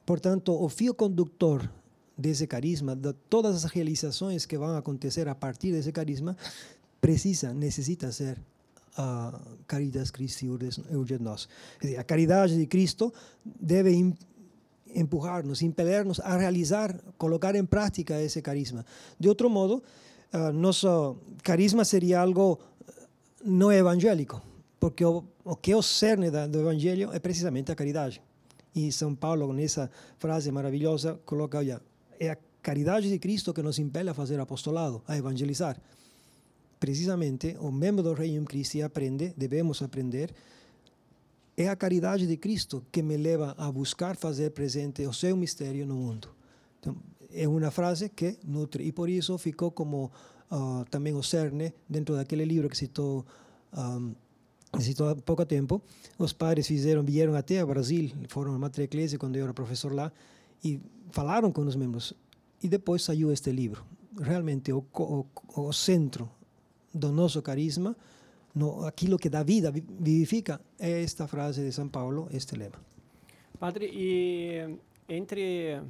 [0.06, 1.70] portanto, o fio condutor
[2.18, 6.36] desse carisma, de todas as realizações que vão acontecer a partir desse carisma,
[7.00, 8.38] precisa, necessita ser
[8.98, 11.48] a Caritas Christi Urget Nos.
[11.98, 13.14] A caridade de Cristo
[13.46, 14.16] deve
[14.94, 18.86] empujar-nos, impeler-nos a realizar, colocar em prática esse carisma.
[19.20, 19.82] De outro modo,
[20.34, 22.60] uh, nosso carisma seria algo
[23.44, 24.42] não evangélico,
[24.80, 28.22] porque o, o que é o cerne do evangelho é precisamente a caridade.
[28.76, 31.82] E São Paulo, com essa frase maravilhosa, coloca, olha,
[32.20, 35.78] é a caridade de Cristo que nos impele a fazer apostolado, a evangelizar.
[36.82, 40.34] Precisamente, o membro do Reino Christi aprende, devemos aprender,
[41.56, 45.86] é a caridade de Cristo que me leva a buscar fazer presente o seu mistério
[45.86, 46.30] no mundo.
[46.80, 46.98] Então,
[47.32, 50.12] é uma frase que nutre, e por isso ficou como
[50.50, 53.28] uh, também o cerne dentro daquele livro que citou
[53.78, 54.16] um,
[54.80, 55.84] citou há pouco tempo.
[56.18, 59.94] Os padres fizeram, vieram até o Brasil, foram à Mater Ecclesia quando eu era professor
[59.94, 60.12] lá,
[60.64, 60.80] e
[61.12, 62.12] falaram com os membros.
[62.64, 63.86] E depois saiu este livro.
[64.20, 66.28] Realmente, o, o, o centro
[66.94, 67.96] do nosso carisma,
[68.54, 72.80] no, aquilo que dá vida, vivifica, é esta frase de São Paulo, este lema.
[73.60, 74.78] Padre, e
[75.08, 75.82] entre,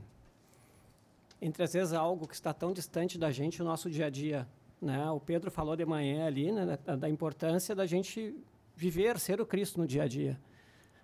[1.42, 4.48] entre às vezes algo que está tão distante da gente, o nosso dia a dia,
[4.82, 5.10] né?
[5.12, 8.36] O Pedro falou de manhã ali, né, da, da importância da gente
[8.76, 10.40] viver, ser o Cristo no dia a dia.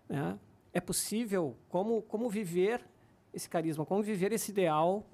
[0.10, 0.38] Né?
[0.74, 2.84] É possível, como, como viver
[3.34, 5.06] esse carisma, como viver esse ideal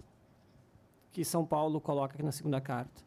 [1.11, 3.03] que São Paulo coloca aqui na segunda carta?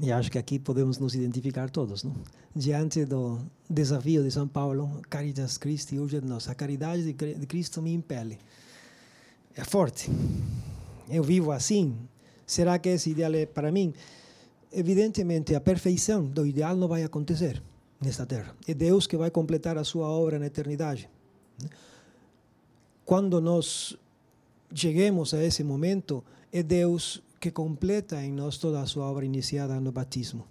[0.00, 2.14] E acho que aqui podemos nos identificar todos, não?
[2.54, 3.38] Diante do
[3.70, 6.48] desafio de São Paulo, Caritas Christi urge de nós.
[6.48, 8.38] A caridade de Cristo me impele.
[9.54, 10.10] É forte.
[11.08, 11.96] Eu vivo assim.
[12.44, 13.94] Será que esse ideal é para mim?
[14.72, 17.62] Evidentemente, a perfeição do ideal não vai acontecer
[18.00, 18.54] nesta terra.
[18.66, 21.08] É Deus que vai completar a sua obra na eternidade.
[23.04, 23.96] Quando nós
[24.74, 29.78] cheguemos a esse momento, é Deus que completa em nós toda a sua obra iniciada
[29.78, 30.46] no batismo.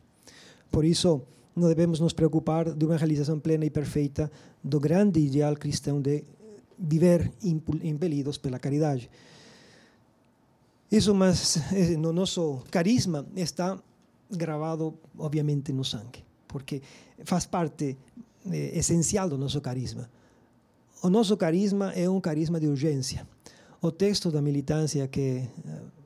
[0.69, 1.23] Por isso,
[1.56, 4.32] não devemos nos preocupar de uma realização plena e perfeita
[4.63, 6.23] do grande ideal cristão de
[6.77, 7.32] viver
[7.82, 9.10] impelidos pela caridade.
[10.91, 13.75] Isso, mas eh, no nosso carisma está
[14.29, 16.79] gravado, obviamente, no sangue, porque
[17.25, 17.97] faz parte
[18.51, 20.08] eh, essencial do nosso carisma.
[21.01, 23.27] O nosso carisma é um carisma de urgência.
[23.82, 26.03] O texto da militância que eh,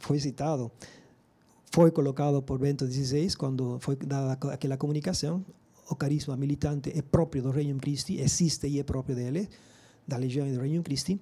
[0.00, 0.70] foi citado,
[1.70, 5.44] foi colocado por Bento XVI quando foi dada aquela comunicação.
[5.88, 9.48] O carisma militante é próprio do Reino Christi, existe e é próprio dele,
[10.06, 11.20] da Legião do Reino Christi.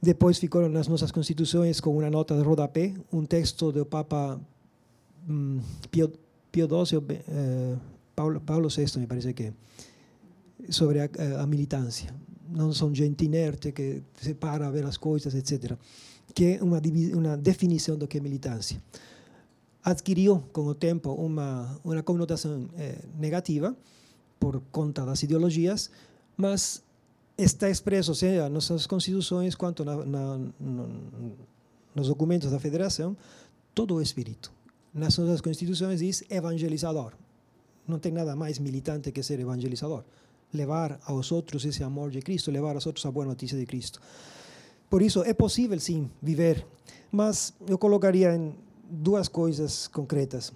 [0.00, 4.40] Depois ficaram nas nossas constituições com uma nota de rodapé, um texto do Papa
[5.28, 6.12] um, Pio,
[6.50, 7.76] Pio XII, eh,
[8.14, 9.52] Paulo, Paulo VI, me parece que,
[10.68, 11.08] sobre a,
[11.40, 12.12] a militância.
[12.50, 15.78] Não são gente inerte que se para a ver as coisas, etc
[16.34, 16.80] que é uma,
[17.14, 18.82] uma definição do que é militância.
[19.84, 23.76] Adquiriu, com o tempo, uma, uma conotação eh, negativa
[24.38, 25.90] por conta das ideologias,
[26.36, 26.82] mas
[27.36, 30.88] está expresso, seja nas nossas constituições quanto na, na, no,
[31.94, 33.16] nos documentos da federação,
[33.74, 34.52] todo o espírito.
[34.94, 37.12] Nas nossas constituições diz evangelizador.
[37.86, 40.04] Não tem nada mais militante que ser evangelizador.
[40.52, 44.00] Levar aos outros esse amor de Cristo, levar aos outros a boa notícia de Cristo.
[44.92, 46.66] Por isso, é possível sim viver,
[47.10, 48.54] mas eu colocaria em
[48.90, 50.52] duas coisas concretas.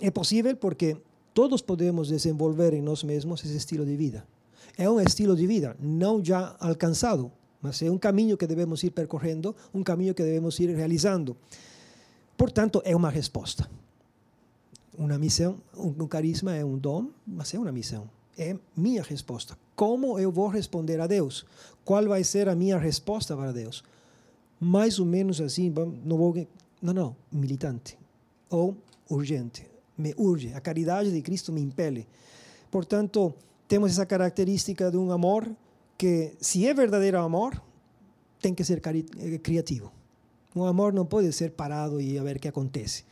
[0.00, 0.96] É possível porque
[1.34, 4.24] todos podemos desenvolver em nós mesmos esse estilo de vida.
[4.78, 8.92] É um estilo de vida não já alcançado, mas é um caminho que devemos ir
[8.92, 11.36] percorrendo, um caminho que devemos ir realizando.
[12.36, 13.68] Portanto, é uma resposta.
[14.96, 19.56] Uma missão, um carisma é um dom, mas é uma missão é minha resposta.
[19.76, 21.44] Como eu vou responder a Deus?
[21.84, 23.84] Qual vai ser a minha resposta para Deus?
[24.58, 26.34] Mais ou menos assim, não vou,
[26.80, 27.98] não, não, militante
[28.48, 28.74] ou
[29.08, 29.68] urgente.
[29.98, 32.06] Me urge, a caridade de Cristo me impele.
[32.70, 33.34] Portanto,
[33.68, 35.48] temos essa característica de um amor
[35.98, 37.60] que, se é verdadeiro amor,
[38.40, 39.92] tem que ser eh, criativo.
[40.54, 43.04] Um amor não pode ser parado e a ver o que acontece.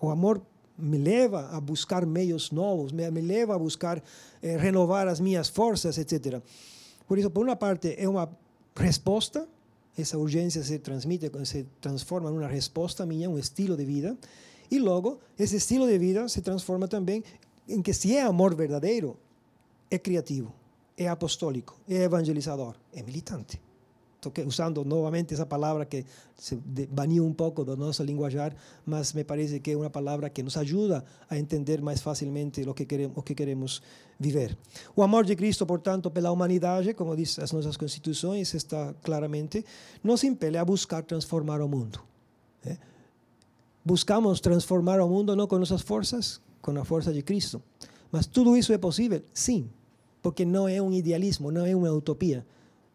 [0.00, 0.40] O amor
[0.76, 4.02] me leva a buscar meios novos, me, me leva a buscar
[4.42, 6.40] eh, renovar as minhas forças, etc.
[7.06, 8.28] Por isso, por uma parte, é uma
[8.76, 9.48] resposta,
[9.96, 14.16] essa urgência se transmite, se transforma em uma resposta minha, um estilo de vida,
[14.70, 17.22] e logo, esse estilo de vida se transforma também
[17.68, 19.16] em que, se é amor verdadeiro,
[19.90, 20.52] é criativo,
[20.96, 23.60] é apostólico, é evangelizador, é militante
[24.46, 26.04] usando novamente essa palavra que
[26.36, 26.56] se
[26.90, 30.56] baniu um pouco do nosso linguajar, mas me parece que é uma palavra que nos
[30.56, 33.82] ajuda a entender mais facilmente o que queremos, o que queremos.
[34.94, 39.64] O amor de Cristo, portanto, pela humanidade, como diz as nossas constituições, está claramente,
[40.02, 42.00] nos impele a buscar transformar o mundo.
[43.84, 47.60] Buscamos transformar o mundo não com nossas forças, com a força de Cristo.
[48.10, 49.20] Mas tudo isso é possível?
[49.34, 49.68] Sim,
[50.22, 52.46] porque não é um idealismo, não é uma utopia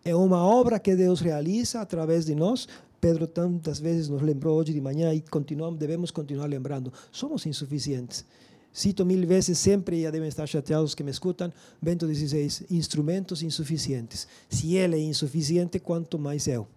[0.03, 2.67] É uma obra que Deus realiza através de nós.
[3.01, 6.91] Pedro tantas vezes nos lembrou hoje de manhã e continuamos, devemos continuar lembrando.
[7.11, 8.25] Somos insuficientes.
[8.71, 13.41] Cito mil vezes sempre, e já devem estar chateados que me escutam, Bento XVI, instrumentos
[13.41, 14.27] insuficientes.
[14.49, 16.67] Se ele é insuficiente, quanto mais eu.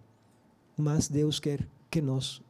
[0.75, 2.41] Mas Deus quer que nós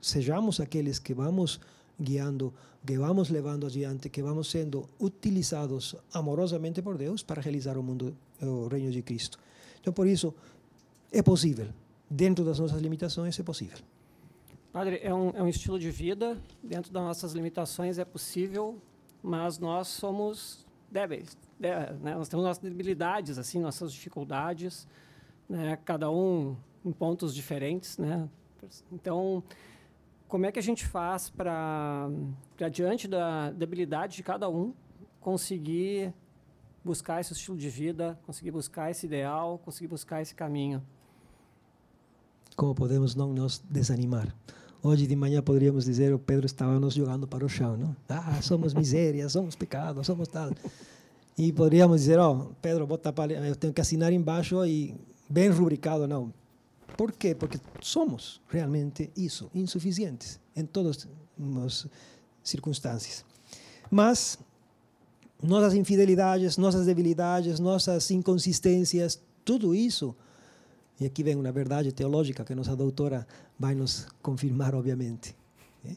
[0.00, 1.60] sejamos aqueles que vamos
[2.00, 2.54] guiando,
[2.86, 8.16] que vamos levando adiante, que vamos sendo utilizados amorosamente por Deus para realizar o mundo,
[8.40, 9.38] o reino de Cristo.
[9.80, 10.34] Então, por isso,
[11.12, 11.68] é possível.
[12.10, 13.78] Dentro das nossas limitações, é possível.
[14.72, 18.80] Padre, é um, é um estilo de vida, dentro das nossas limitações é possível,
[19.22, 21.36] mas nós somos débeis.
[21.58, 22.14] né?
[22.14, 24.86] Nós temos nossas debilidades, assim, nossas dificuldades,
[25.48, 25.78] né?
[25.84, 27.98] cada um em pontos diferentes.
[27.98, 28.28] Né?
[28.92, 29.42] Então,
[30.28, 32.08] como é que a gente faz para,
[32.70, 34.74] diante da debilidade de cada um,
[35.20, 36.12] conseguir
[36.84, 40.82] buscar esse estilo de vida, conseguir buscar esse ideal, conseguir buscar esse caminho?
[42.56, 44.34] Como podemos não nos desanimar?
[44.82, 47.96] Hoje de manhã poderíamos dizer o Pedro estava nos jogando para o chão, não?
[48.08, 50.50] Ah, somos miséria, somos pecado, somos tal.
[51.36, 54.94] E poderíamos dizer, ó, oh, Pedro, para, eu tenho que assinar embaixo e
[55.28, 56.32] bem rubricado, não.
[56.96, 57.34] Por quê?
[57.34, 61.06] Porque somos realmente isso, insuficientes em todas
[61.64, 61.86] as
[62.42, 63.24] circunstâncias.
[63.90, 64.38] Mas
[65.42, 70.14] nossas infidelidades, nossas debilidades, nossas inconsistências, tudo isso
[71.00, 73.26] e aqui vem uma verdade teológica que nossa doutora
[73.58, 75.34] vai nos confirmar, obviamente.
[75.86, 75.94] ¿eh?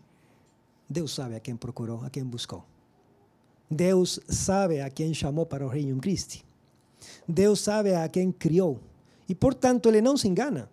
[0.87, 2.63] Deus sabe a quem procurou, a quem buscou.
[3.69, 6.43] Deus sabe a quem chamou para o Reino Cristo.
[7.27, 8.79] Deus sabe a quem criou.
[9.27, 10.69] E, portanto, Ele não se engana.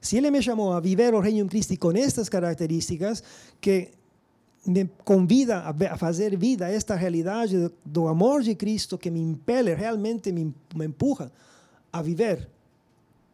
[0.00, 3.24] Se Ele me chamou a viver o Reino Cristo com estas características,
[3.60, 3.90] que
[4.66, 9.74] me convida a fazer vida a esta realidade do amor de Cristo que me impele,
[9.74, 11.30] realmente me, me empuja
[11.92, 12.48] a viver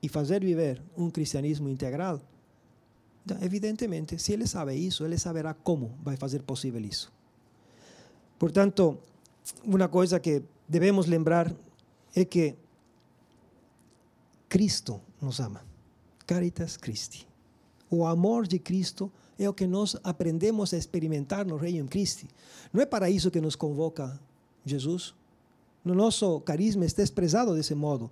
[0.03, 2.21] e fazer viver um cristianismo integral,
[3.25, 7.11] então, evidentemente, se ele sabe isso, ele saberá como vai fazer possível isso.
[8.39, 8.99] Portanto,
[9.65, 11.55] uma coisa que devemos lembrar
[12.15, 12.55] é que
[14.49, 15.65] Cristo nos ama.
[16.27, 17.27] Caritas Christi.
[17.91, 22.27] O amor de Cristo é o que nós aprendemos a experimentar no Reino Cristo.
[22.73, 24.19] Não é para isso que nos convoca
[24.65, 25.15] Jesus.
[25.85, 28.11] No nosso carisma está expressado desse modo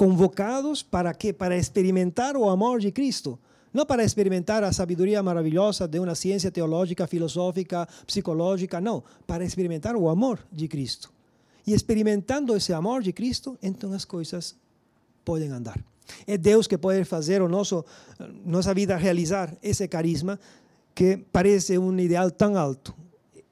[0.00, 1.30] convocados para quê?
[1.30, 3.38] Para experimentar o amor de Cristo.
[3.70, 9.04] Não para experimentar a sabedoria maravilhosa de uma ciência teológica, filosófica, psicológica, não.
[9.26, 11.12] Para experimentar o amor de Cristo.
[11.66, 14.56] E experimentando esse amor de Cristo, então as coisas
[15.22, 15.78] podem andar.
[16.26, 17.84] É Deus que pode fazer o nosso,
[18.44, 20.38] nossa vida realizar esse carisma
[20.94, 22.94] que parece um ideal tão alto.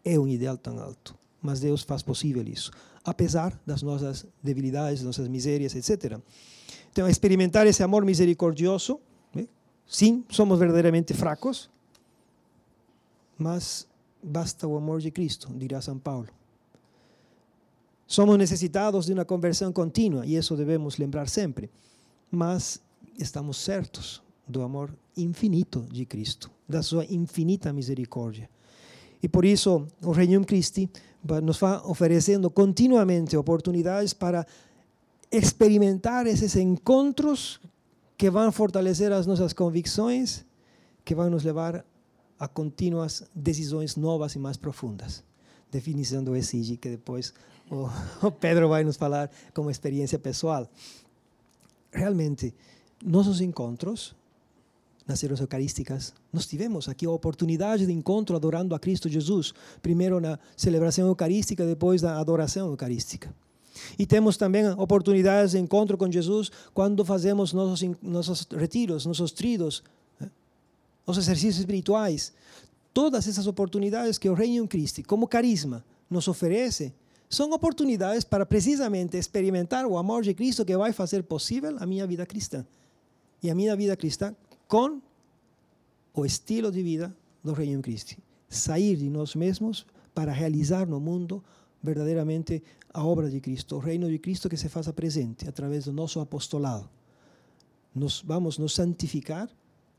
[0.05, 1.17] É um ideal tão alto.
[1.41, 2.71] Mas Deus faz possível isso
[3.09, 6.19] apesar das nossas debilidades, nossas misérias, etc.
[6.93, 9.01] Então, experimentar esse amor misericordioso,
[9.87, 11.71] sim, somos verdadeiramente fracos,
[13.39, 13.87] mas
[14.23, 16.29] basta o amor de Cristo, dirá São Paulo.
[18.07, 21.71] Somos necessitados de uma conversão contínua, e isso devemos lembrar sempre,
[22.31, 22.81] mas
[23.19, 28.49] estamos certos do amor infinito de Cristo, da sua infinita misericórdia.
[29.23, 30.89] E por isso, o Reino Christi
[31.43, 34.47] nos vai oferecendo continuamente oportunidades para
[35.31, 37.61] experimentar esses encontros
[38.17, 40.45] que vão fortalecer as nossas convicções,
[41.05, 41.85] que vão nos levar
[42.39, 45.25] a contínuas decisões novas e mais profundas.
[45.71, 47.35] Definição do ESIG, que depois
[48.23, 50.69] o, Pedro vai nos falar como experiência pessoal.
[51.93, 52.55] Realmente,
[53.05, 54.15] nossos encontros
[55.07, 60.21] nas cenas eucarísticas, nós tivemos aqui a oportunidade de encontro adorando a Cristo Jesus, primeiro
[60.21, 63.35] na celebração eucarística, depois na adoração eucarística.
[63.99, 69.83] E temos também oportunidades de encontro com Jesus quando fazemos nossos, nossos retiros, nossos tridos,
[70.21, 70.31] né?
[71.07, 72.33] os exercícios espirituais.
[72.93, 76.93] Todas essas oportunidades que o Reino Cristo, como carisma, nos oferece,
[77.29, 82.07] são oportunidades para precisamente experimentar o amor de Cristo que vai fazer possível a minha
[82.07, 82.67] vida cristã.
[83.43, 84.35] E a minha vida cristã
[84.67, 85.01] com
[86.15, 87.15] o estilo de vida
[87.45, 88.17] do Reino Cristo.
[88.49, 91.45] Sair de nós mesmos para realizar no mundo
[91.83, 92.63] verdadeiramente
[92.93, 96.19] a obra de Cristo, o reino de Cristo que se faça presente através do nosso
[96.19, 96.89] apostolado.
[97.95, 99.49] Nos vamos nos santificar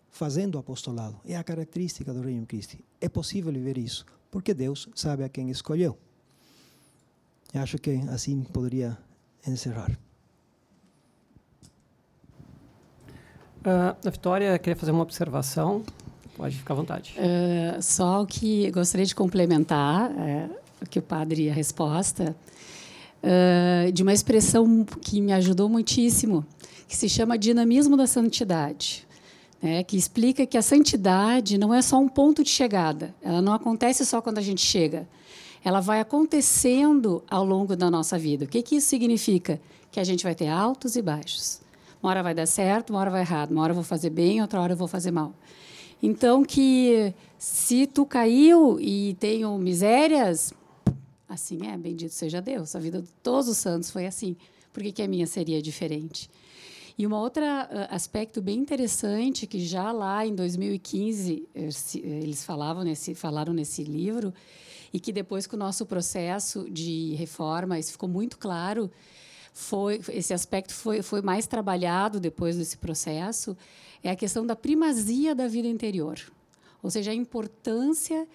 [0.09, 1.19] fazendo apostolado.
[1.23, 2.77] É a característica do reino de Cristo.
[2.99, 5.97] É possível viver isso, porque Deus sabe a quem escolheu.
[7.53, 8.97] Acho que assim poderia
[9.47, 9.91] encerrar.
[13.59, 15.83] Uh, a Vitória queria fazer uma observação.
[16.37, 17.15] Pode ficar à vontade.
[17.17, 22.35] Uh, só o que gostaria de complementar uh, o que o padre a resposta
[23.23, 26.45] uh, de uma expressão que me ajudou muitíssimo,
[26.87, 29.07] que se chama Dinamismo da Santidade.
[29.61, 33.51] Né, que explica que a santidade não é só um ponto de chegada, ela não
[33.51, 35.05] acontece só quando a gente chega,
[35.63, 38.45] ela vai acontecendo ao longo da nossa vida.
[38.45, 39.59] O que, que isso significa?
[39.91, 41.61] Que a gente vai ter altos e baixos.
[42.01, 44.41] Uma hora vai dar certo, uma hora vai errado, uma hora eu vou fazer bem,
[44.41, 45.33] outra hora eu vou fazer mal.
[46.01, 50.53] Então, que se tu caiu e tenho misérias,
[51.27, 52.75] assim é, bendito seja Deus.
[52.75, 54.37] A vida de todos os santos foi assim.
[54.71, 56.29] Por que, que a minha seria diferente?
[56.97, 57.43] E um outro
[57.89, 61.47] aspecto bem interessante que já lá em 2015
[61.95, 64.33] eles falavam nesse, falaram nesse livro
[64.93, 68.89] e que depois com o nosso processo de reforma isso ficou muito claro
[69.53, 73.57] foi esse aspecto foi, foi mais trabalhado depois desse processo
[74.03, 76.19] é a questão da primazia da vida interior,
[76.81, 78.27] ou seja, a importância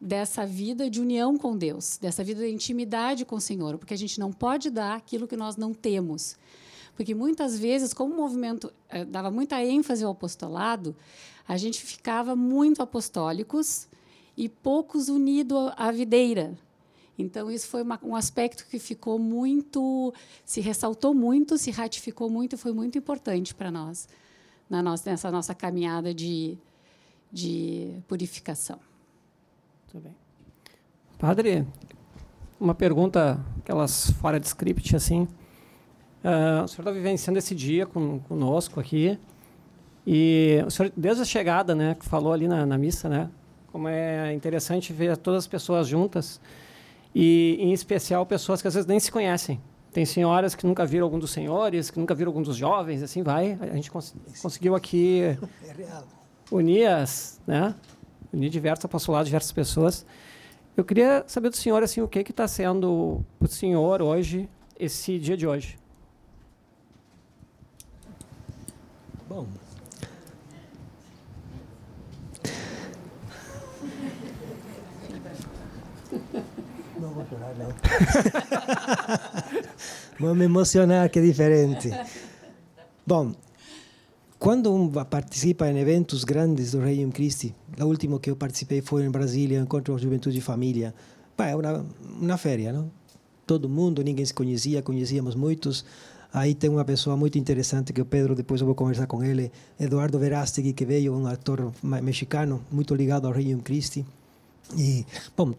[0.00, 3.98] dessa vida de união com Deus, dessa vida de intimidade com o Senhor, porque a
[3.98, 6.36] gente não pode dar aquilo que nós não temos.
[6.94, 10.96] Porque muitas vezes, como o movimento eh, dava muita ênfase ao apostolado,
[11.46, 13.88] a gente ficava muito apostólicos
[14.38, 16.56] e poucos unidos à videira,
[17.18, 20.14] então, isso foi uma, um aspecto que ficou muito,
[20.44, 24.08] se ressaltou muito, se ratificou muito, foi muito importante para nós,
[24.70, 26.56] na nossa, nessa nossa caminhada de,
[27.32, 28.78] de purificação.
[29.82, 30.16] Muito bem.
[31.18, 31.66] Padre,
[32.60, 35.22] uma pergunta, aquelas fora de script, assim.
[36.22, 39.18] Uh, o senhor está vivenciando esse dia com, conosco aqui.
[40.06, 43.28] E o senhor, desde a chegada, né, que falou ali na, na missa, né,
[43.72, 46.40] como é interessante ver todas as pessoas juntas
[47.14, 49.60] e, em especial, pessoas que às vezes nem se conhecem.
[49.92, 53.22] Tem senhoras que nunca viram algum dos senhores, que nunca viram algum dos jovens, assim
[53.22, 53.58] vai.
[53.60, 55.22] A gente cons conseguiu aqui
[55.64, 56.02] é
[56.50, 57.74] unir as, né?
[58.32, 60.06] Unir diversos apostolados, diversas pessoas.
[60.76, 64.48] Eu queria saber do senhor assim o que que está sendo o senhor hoje,
[64.78, 65.78] esse dia de hoje.
[69.28, 69.46] Bom,
[77.30, 77.68] Vou chorar, não.
[80.18, 81.90] vou me emocionar, que é diferente.
[83.06, 83.32] Bom,
[84.38, 89.04] quando um participa em eventos grandes do Reino Christi, o último que eu participei foi
[89.04, 90.94] em Brasília, encontro de juventude e família.
[91.38, 91.86] é uma,
[92.20, 92.90] uma férias, não?
[93.46, 95.84] Todo mundo, ninguém se conhecia, conhecíamos muitos.
[96.32, 99.50] Aí tem uma pessoa muito interessante que o Pedro, depois eu vou conversar com ele,
[99.80, 104.04] Eduardo Verástegui, que veio, um ator mexicano, muito ligado ao Reino Christi.
[104.76, 105.54] E, bom,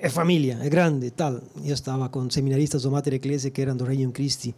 [0.00, 1.40] é família, é grande tal.
[1.62, 4.54] Eu estava com seminaristas do Mater Ecclesia que eram do Reino Christi.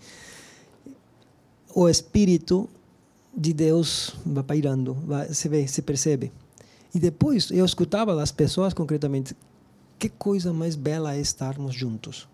[1.75, 2.69] O Espírito
[3.37, 6.33] de Deus vai pairando, vai, se vê, se percebe.
[6.95, 9.35] E depois eu escutava das pessoas concretamente,
[9.99, 12.29] que coisa mais bela é estarmos juntos.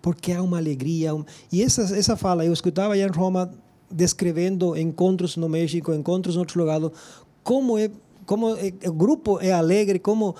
[0.00, 1.14] Porque há uma alegria.
[1.14, 1.24] Um...
[1.52, 3.52] E essa, essa fala, eu escutava em Roma
[3.90, 6.90] descrevendo encontros no México, encontros em outros lugares,
[7.42, 7.90] como é
[8.28, 10.36] como o grupo é alegre, como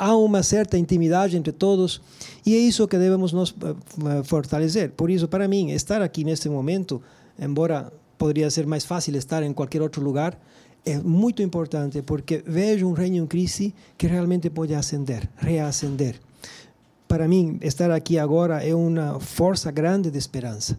[0.00, 2.00] há uma certa intimidade entre todos
[2.44, 4.92] e é isso que devemos nos eh, fortalecer.
[4.92, 7.02] Por isso, para mim, estar aqui neste momento,
[7.38, 10.40] embora poderia ser mais fácil estar em qualquer outro lugar,
[10.86, 16.18] é muito importante porque vejo um reino em crise que realmente pode ascender, reacender.
[17.06, 20.78] Para mim, estar aqui agora é uma força grande de esperança,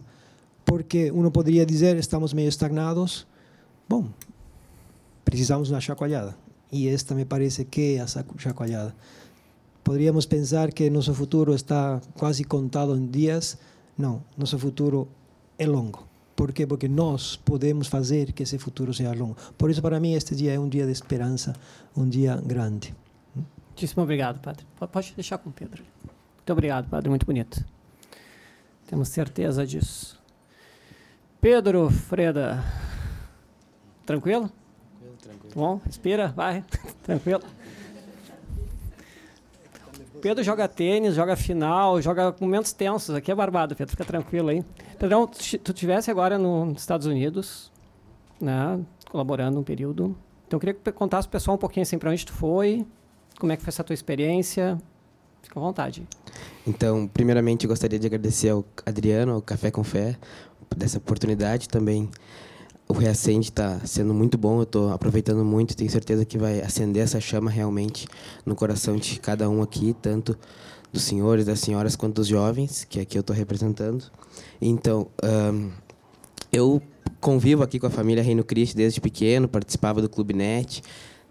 [0.64, 3.24] porque uno poderia dizer estamos meio estagnados.
[3.88, 4.08] Bom,
[5.24, 6.41] precisamos de uma chacoalhada
[6.72, 8.94] e esta me parece que é a chacoalhada.
[9.84, 13.58] Poderíamos pensar que nosso futuro está quase contado em dias.
[13.98, 15.06] Não, nosso futuro
[15.58, 16.08] é longo.
[16.34, 16.66] Por quê?
[16.66, 19.36] Porque nós podemos fazer que esse futuro seja longo.
[19.58, 21.52] Por isso, para mim, este dia é um dia de esperança,
[21.96, 22.94] um dia grande.
[23.68, 24.64] Muitíssimo obrigado, Padre.
[24.78, 25.82] Pode deixar com o Pedro.
[26.36, 27.10] Muito obrigado, Padre.
[27.10, 27.64] Muito bonito.
[28.86, 30.20] Temos certeza disso.
[31.40, 32.64] Pedro, Freda.
[34.06, 34.50] Tranquilo?
[35.52, 35.54] Tranquilo.
[35.54, 36.64] Bom, respira, vai.
[37.04, 37.42] Tranquilo.
[40.20, 43.14] Pedro joga tênis, joga final, joga momentos tensos.
[43.14, 44.64] Aqui é barbado, Pedro, fica tranquilo aí.
[44.98, 47.72] Pedrão, tu estivesse agora nos Estados Unidos,
[48.40, 48.78] né,
[49.10, 50.16] colaborando um período.
[50.46, 52.86] Então, eu queria que contasse pro pessoal um pouquinho assim, para onde tu foi,
[53.38, 54.78] como é que foi essa tua experiência.
[55.42, 56.06] Fica à vontade.
[56.64, 60.16] Então, primeiramente, gostaria de agradecer ao Adriano, ao Café com Fé,
[60.76, 62.08] dessa oportunidade também
[62.92, 67.02] o Reacende está sendo muito bom, eu estou aproveitando muito, tenho certeza que vai acender
[67.02, 68.06] essa chama realmente
[68.44, 70.38] no coração de cada um aqui, tanto
[70.92, 74.04] dos senhores, das senhoras, quanto dos jovens, que aqui eu estou representando.
[74.60, 75.70] Então, um,
[76.52, 76.82] eu
[77.18, 80.82] convivo aqui com a família Reino Cristo desde pequeno, participava do Clube Net,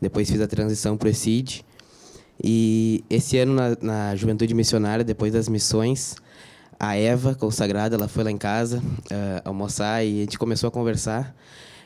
[0.02, 1.64] depois fiz a transição para o ECID.
[2.44, 6.16] E esse ano, na, na Juventude Missionária, depois das missões,
[6.84, 10.72] a Eva, consagrada, ela foi lá em casa uh, almoçar e a gente começou a
[10.72, 11.36] conversar.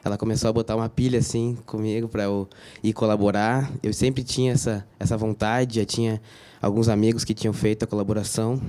[0.01, 2.47] Ela começou a botar uma pilha assim comigo para eu
[2.81, 3.69] ir colaborar.
[3.83, 6.21] Eu sempre tinha essa essa vontade, já tinha
[6.61, 8.61] alguns amigos que tinham feito a colaboração.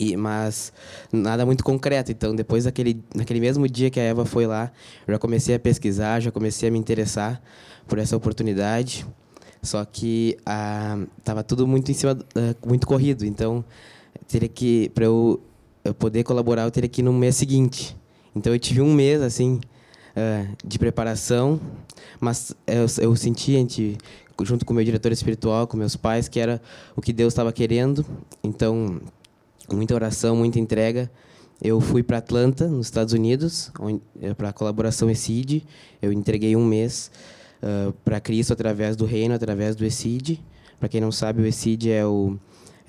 [0.00, 0.72] E, mas
[1.12, 2.10] nada muito concreto.
[2.10, 4.72] Então, depois daquele, naquele mesmo dia que a Eva foi lá,
[5.06, 7.40] eu já comecei a pesquisar, já comecei a me interessar
[7.86, 9.06] por essa oportunidade.
[9.62, 13.24] Só que ah, tava tudo muito em cima, uh, muito corrido.
[13.24, 13.64] Então,
[14.26, 15.40] teria que para eu,
[15.84, 17.96] eu, poder colaborar, eu teria que ir no mês seguinte.
[18.34, 19.60] Então, eu tive um mês assim
[20.16, 21.60] uh, de preparação,
[22.20, 23.98] mas eu, eu senti, gente,
[24.42, 26.60] junto com meu diretor espiritual, com meus pais, que era
[26.96, 28.04] o que Deus estava querendo.
[28.42, 29.00] Então,
[29.72, 31.10] muita oração, muita entrega.
[31.62, 33.70] Eu fui para Atlanta, nos Estados Unidos,
[34.22, 35.66] eh, para a colaboração ESID.
[36.00, 37.10] Eu entreguei um mês
[37.62, 40.40] uh, para Cristo através do reino, através do ESID.
[40.78, 42.38] Para quem não sabe, o ESID é o,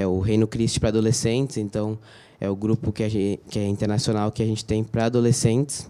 [0.02, 1.98] é o Reino Cristo para adolescentes, então
[2.40, 5.88] é o grupo que, gente, que é internacional que a gente tem para adolescentes.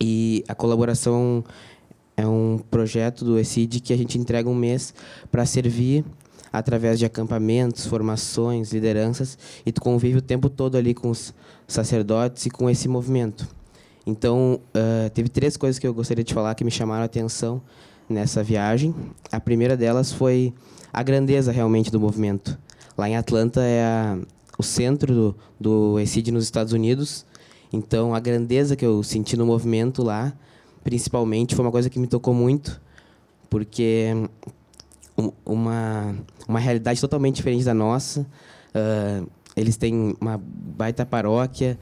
[0.00, 1.44] E a colaboração
[2.16, 4.94] é um projeto do ESID que a gente entrega um mês
[5.30, 6.04] para servir
[6.52, 11.32] através de acampamentos, formações, lideranças, e tu convive o tempo todo ali com os
[11.68, 13.46] sacerdotes e com esse movimento.
[14.06, 17.62] Então, uh, teve três coisas que eu gostaria de falar que me chamaram a atenção
[18.08, 18.94] nessa viagem.
[19.30, 20.52] A primeira delas foi
[20.92, 22.58] a grandeza realmente do movimento.
[23.00, 24.18] Lá em Atlanta é a,
[24.58, 25.96] o centro do, do
[26.30, 27.24] nos Estados Unidos.
[27.72, 30.34] Então, a grandeza que eu senti no movimento lá,
[30.84, 32.78] principalmente, foi uma coisa que me tocou muito,
[33.48, 34.08] porque
[35.46, 36.14] uma,
[36.46, 38.20] uma realidade totalmente diferente da nossa.
[38.74, 39.26] Uh,
[39.56, 41.78] eles têm uma baita paróquia,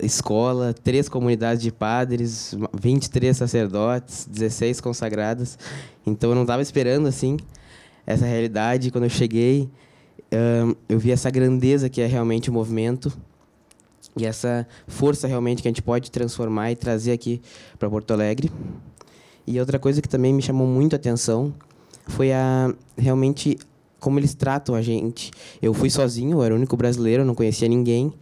[0.00, 5.58] escola, três comunidades de padres, 23 sacerdotes, 16 consagradas.
[6.06, 7.38] Então eu não estava esperando assim
[8.06, 8.92] essa realidade.
[8.92, 9.68] Quando eu cheguei,
[10.32, 13.12] uh, eu vi essa grandeza que é realmente o movimento
[14.16, 17.40] e essa força realmente que a gente pode transformar e trazer aqui
[17.78, 18.50] para Porto Alegre.
[19.46, 21.54] E outra coisa que também me chamou muito a atenção
[22.06, 23.58] foi a realmente
[23.98, 25.30] como eles tratam a gente.
[25.60, 28.12] Eu fui sozinho, eu era o único brasileiro, não conhecia ninguém.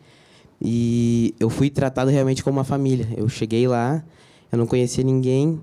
[0.60, 3.08] E eu fui tratado realmente como uma família.
[3.16, 4.04] Eu cheguei lá,
[4.50, 5.60] eu não conhecia ninguém,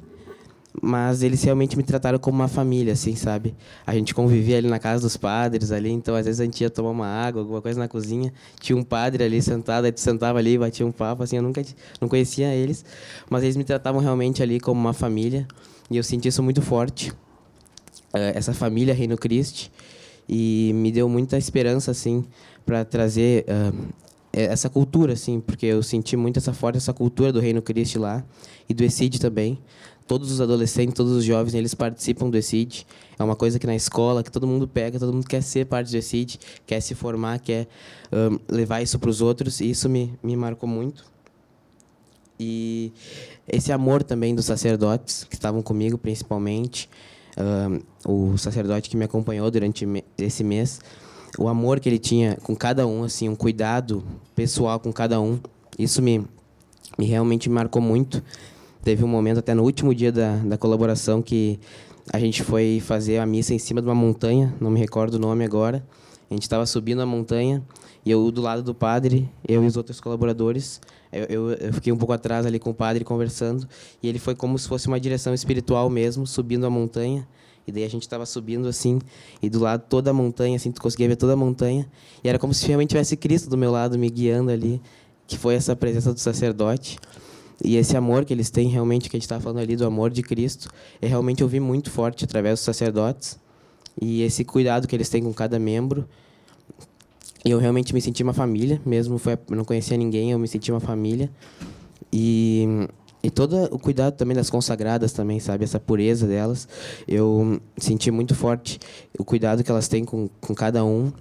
[0.81, 3.55] mas eles realmente me trataram como uma família, assim, sabe?
[3.85, 6.69] A gente convivia ali na casa dos padres ali, então às vezes a gente ia
[6.69, 10.39] tomar uma água, alguma coisa na cozinha, tinha um padre ali sentado, a gente sentava
[10.39, 11.63] ali, batia um papo, assim, eu nunca
[12.01, 12.83] não conhecia eles,
[13.29, 15.47] mas eles me tratavam realmente ali como uma família,
[15.89, 17.13] e eu senti isso muito forte.
[18.13, 19.69] Eh, essa família Reino Cristo
[20.27, 22.25] e me deu muita esperança assim
[22.65, 23.45] para trazer
[24.43, 28.23] essa cultura assim porque eu senti muito essa forte essa cultura do Reino Cristo lá
[28.67, 29.59] e do ECID também.
[30.07, 32.85] Todos os adolescentes todos os jovens eles participam do ECID.
[33.17, 35.89] É uma coisa que na escola que todo mundo pega todo mundo quer ser parte
[35.89, 37.67] do ECID quer se formar quer
[38.11, 41.05] um, levar isso para os outros e isso me, me marcou muito.
[42.37, 42.91] E
[43.47, 46.89] esse amor também dos sacerdotes que estavam comigo principalmente
[47.37, 50.79] uh, o sacerdote que me acompanhou durante esse mês,
[51.37, 54.03] o amor que ele tinha com cada um, assim, um cuidado
[54.35, 55.39] pessoal com cada um,
[55.77, 56.25] isso me,
[56.97, 58.23] me realmente marcou muito.
[58.83, 61.59] Teve um momento até no último dia da, da colaboração que
[62.13, 65.19] a gente foi fazer a missa em cima de uma montanha, não me recordo o
[65.19, 65.83] nome agora.
[66.29, 67.63] A gente estava subindo a montanha
[68.05, 70.79] e eu do lado do padre, eu e os outros colaboradores,
[71.11, 73.67] eu, eu, eu, fiquei um pouco atrás ali com o padre conversando
[74.01, 77.27] e ele foi como se fosse uma direção espiritual mesmo, subindo a montanha.
[77.67, 78.99] E daí a gente estava subindo assim,
[79.41, 81.89] e do lado toda a montanha, assim, tu conseguia ver toda a montanha.
[82.23, 84.81] E era como se realmente tivesse Cristo do meu lado me guiando ali,
[85.25, 86.97] que foi essa presença do sacerdote.
[87.63, 90.11] E esse amor que eles têm, realmente, que a gente está falando ali do amor
[90.11, 90.69] de Cristo,
[91.01, 93.39] é realmente eu vi muito forte através dos sacerdotes.
[93.99, 96.07] E esse cuidado que eles têm com cada membro.
[97.43, 100.71] E eu realmente me senti uma família, mesmo foi, não conhecia ninguém, eu me senti
[100.71, 101.31] uma família.
[102.11, 102.87] E
[103.25, 105.63] e todo o cuidado também das consagradas também, sabe?
[105.63, 106.67] Essa pureza delas.
[107.07, 108.79] Eu senti muito forte
[109.17, 111.11] o cuidado que elas têm com, com cada um.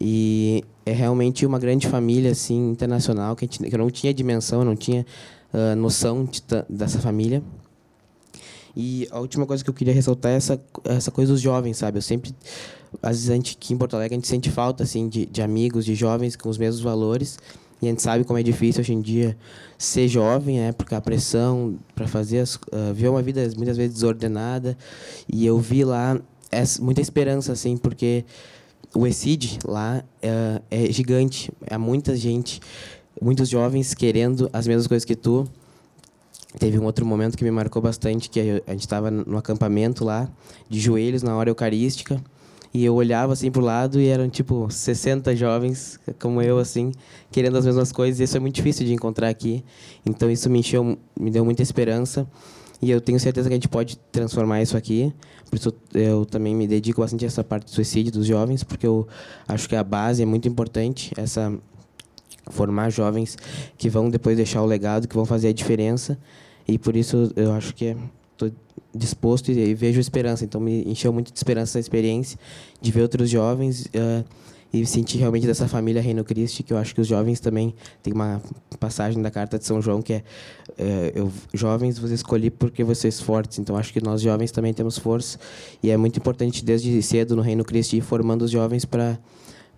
[0.00, 4.64] E é realmente uma grande família, assim, internacional, que, gente, que eu não tinha dimensão,
[4.64, 5.04] não tinha
[5.52, 7.42] uh, noção de, dessa família.
[8.76, 11.98] E a última coisa que eu queria ressaltar é essa, essa coisa dos jovens, sabe?
[11.98, 12.32] Eu sempre,
[13.02, 15.42] às vezes, a gente, aqui em Porto Alegre, a gente sente falta, assim, de, de
[15.42, 17.36] amigos, de jovens com os mesmos valores.
[17.82, 19.36] E a gente sabe como é difícil hoje em dia
[19.76, 20.70] ser jovem, né?
[20.70, 24.78] Porque a pressão para fazer as, uh, ver uma vida muitas vezes desordenada.
[25.28, 28.24] E eu vi lá essa, muita esperança, assim, porque
[28.94, 31.50] o ECID lá uh, é gigante.
[31.68, 32.60] Há muita gente,
[33.20, 35.44] muitos jovens querendo as mesmas coisas que tu.
[36.60, 40.28] Teve um outro momento que me marcou bastante, que a gente estava no acampamento lá,
[40.68, 42.22] de joelhos na hora eucarística,
[42.74, 46.90] E eu olhava assim pro lado e eram tipo 60 jovens como eu assim,
[47.30, 49.62] querendo as mesmas coisas, e isso é muito difícil de encontrar aqui.
[50.06, 52.26] Então isso me encheu, me deu muita esperança.
[52.80, 55.12] E eu tenho certeza que a gente pode transformar isso aqui.
[55.48, 58.86] Por isso eu também me dedico bastante a essa parte do suicídio dos jovens, porque
[58.86, 59.06] eu
[59.46, 61.52] acho que a base é muito importante, essa
[62.50, 63.36] formar jovens
[63.78, 66.18] que vão depois deixar o legado, que vão fazer a diferença.
[66.66, 67.96] E por isso eu acho que
[68.46, 68.52] estou
[68.94, 70.44] disposto e, e, vejo esperança.
[70.44, 72.38] Então me encheu muito de esperança essa experiência
[72.80, 74.24] de ver outros jovens uh,
[74.72, 78.12] e sentir realmente dessa família Reino Cristo, que eu acho que os jovens também tem
[78.12, 78.40] uma
[78.80, 80.18] passagem da carta de São João que é
[80.70, 83.58] uh, eu, jovens vos escolhi porque vocês fortes.
[83.58, 85.38] Então acho que nós jovens também temos força
[85.82, 89.18] e é muito importante desde cedo no Reino Cristo ir formando os jovens para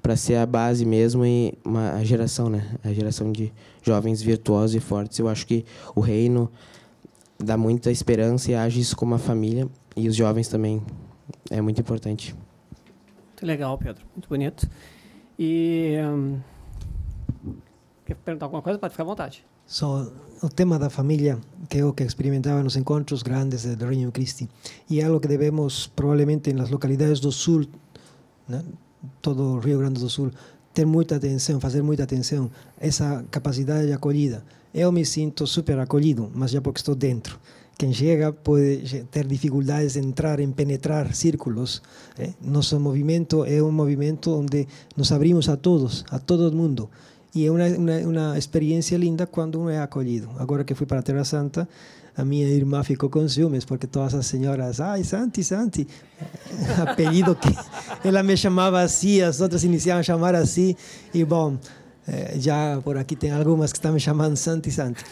[0.02, 2.76] para ser a base mesmo e uma geração, né?
[2.84, 3.50] A geração de
[3.82, 5.18] jovens virtuosos e fortes.
[5.18, 6.52] Eu acho que o reino
[7.38, 10.82] dá muita esperança e age isso como uma família e os jovens também
[11.50, 12.34] é muito importante.
[13.28, 14.04] Muito legal, Pedro.
[14.14, 14.68] Muito bonito.
[15.38, 16.38] E um,
[18.06, 18.78] quer perguntar alguma coisa?
[18.78, 19.44] Pode ficar à vontade.
[19.66, 20.12] So,
[20.42, 24.46] o tema da família que é o que experimentava nos encontros grandes do Reino Cristo
[24.90, 27.66] e é algo que devemos provavelmente nas localidades do sul
[28.48, 28.62] né?
[29.20, 30.30] todo o Rio Grande do Sul,
[30.72, 34.44] ter muita atenção, fazer muita atenção, essa capacidade de acolhida.
[34.74, 37.38] Eu me sinto super acolhido, mas já porque estou dentro.
[37.78, 41.80] Quem chega pode ter dificuldades de entrar, em penetrar círculos.
[42.18, 42.30] Eh?
[42.42, 44.66] Nosso movimento é um movimento onde
[44.96, 46.90] nos abrimos a todos, a todo mundo.
[47.32, 50.28] E é uma, uma, uma experiência linda quando um é acolhido.
[50.38, 51.68] Agora que fui para a Terra Santa,
[52.16, 55.86] a minha irmã ficou com ciúmes, porque todas as senhoras, ai, Santi, Santi,
[56.80, 57.48] apelido que
[58.04, 60.76] ela me chamava assim, as outras iniciavam a chamar assim,
[61.12, 61.58] e bom,
[62.06, 65.04] eh, já por aqui tem algumas que estão me chamando Santi, Santi.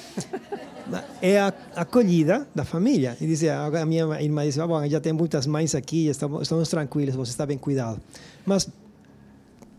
[1.23, 3.17] É a acolhida da família.
[3.21, 7.15] E dizia, a minha irmã disse, bom, já tem muitas mães aqui, estamos, estamos tranquilos,
[7.15, 8.01] você está bem cuidado.
[8.45, 8.69] Mas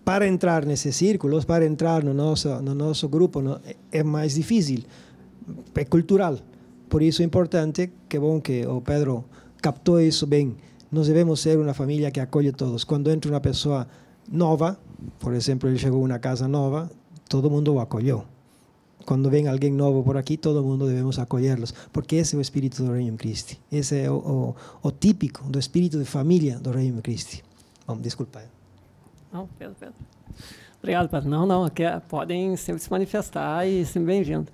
[0.03, 3.59] para entrar nesses círculos, para entrar no nosso, no nosso grupo, no,
[3.91, 4.83] é mais difícil,
[5.75, 6.37] é cultural.
[6.89, 9.25] Por isso é importante, que bom que o Pedro
[9.61, 10.55] captou isso bem.
[10.91, 12.83] Nós devemos ser uma família que acolhe todos.
[12.83, 13.87] Quando entra uma pessoa
[14.31, 14.77] nova,
[15.19, 16.89] por exemplo, ele chegou a uma casa nova,
[17.29, 18.25] todo mundo o acolheu.
[19.05, 22.83] Quando vem alguém novo por aqui, todo mundo devemos acolhê-los, porque esse é o espírito
[22.83, 23.57] do Reino Cristo.
[23.71, 24.55] Esse é o, o,
[24.87, 27.43] o, típico do espírito de família do Reino Cristo.
[27.85, 28.41] Bom, desculpa.
[29.31, 29.95] Não, Pedro, Pedro.
[30.79, 31.29] Obrigado, Pedro.
[31.29, 34.47] Não, não, aqui é, podem sempre se manifestar e sempre bem-vindo.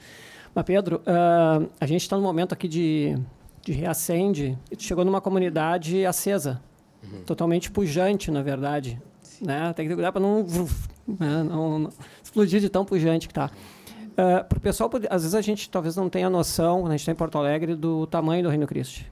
[0.53, 3.17] Mas, Pedro, uh, a gente está no momento aqui de,
[3.63, 4.57] de reacende.
[4.71, 6.61] E tu chegou numa comunidade acesa,
[7.03, 7.23] uhum.
[7.23, 8.99] totalmente pujante, na verdade.
[9.41, 9.71] Né?
[9.73, 11.43] Tem que cuidar para não, né?
[11.43, 11.89] não, não,
[12.29, 13.47] explodir de tão pujante que está.
[13.47, 17.11] Uh, para o pessoal, às vezes a gente talvez não tenha noção, a gente está
[17.11, 19.03] em Porto Alegre, do tamanho do Reino Cristo.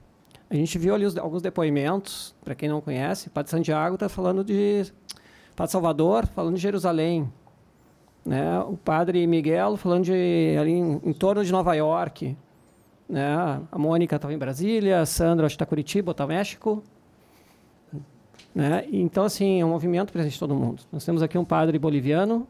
[0.50, 4.44] A gente viu ali os, alguns depoimentos, para quem não conhece, Padre Santiago está falando
[4.44, 4.86] de
[5.56, 7.30] Padre Salvador, falando de Jerusalém,
[8.24, 8.60] né?
[8.60, 12.36] O padre Miguel falando de ali em, em torno de Nova York,
[13.08, 13.60] né?
[13.70, 16.82] A Mônica estava em Brasília, a Sandra está Curitiba, está México,
[18.54, 18.86] né?
[18.90, 20.82] Então assim é um movimento presente em todo mundo.
[20.92, 22.46] Nós temos aqui um padre boliviano,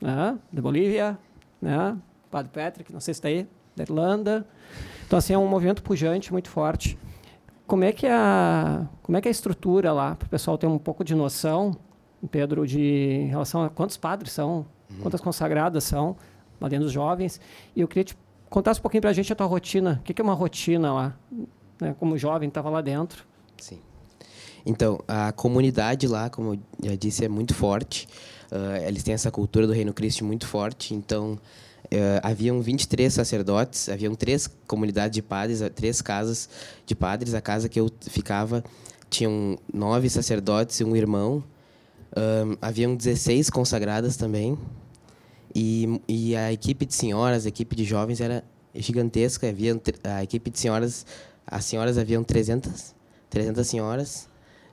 [0.00, 0.38] né?
[0.52, 1.18] De Bolívia,
[1.60, 1.96] né?
[2.30, 4.46] Padre Patrick, não sei se está aí, da Irlanda.
[5.06, 6.98] Então assim é um movimento pujante muito forte.
[7.66, 10.56] Como é que é a como é que é a estrutura lá para o pessoal
[10.58, 11.76] ter um pouco de noção,
[12.30, 15.00] Pedro, de em relação a quantos padres são uhum.
[15.02, 16.16] quantas consagradas são
[16.60, 17.40] lá dentro dos jovens.
[17.74, 18.16] E eu queria te
[18.48, 19.98] contasse um pouquinho para a gente a tua rotina.
[20.00, 21.16] O que, que é uma rotina lá?
[21.80, 21.94] Né?
[21.98, 23.24] Como jovem, estava lá dentro.
[23.58, 23.80] Sim.
[24.64, 28.08] Então, a comunidade lá, como eu já disse, é muito forte.
[28.50, 30.94] Uh, eles têm essa cultura do Reino Cristo muito forte.
[30.94, 36.48] Então, uh, haviam 23 sacerdotes, haviam três comunidades de padres, três casas
[36.84, 37.34] de padres.
[37.34, 38.64] A casa que eu ficava
[39.10, 41.42] tinham nove sacerdotes e um irmão.
[42.16, 44.58] Um, haviam 16 consagradas também.
[45.54, 48.44] E, e a equipe de senhoras, a equipe de jovens era
[48.74, 49.48] gigantesca.
[49.48, 51.06] Havia a equipe de senhoras,
[51.46, 52.94] as senhoras haviam 300,
[53.30, 54.28] 300 senhoras.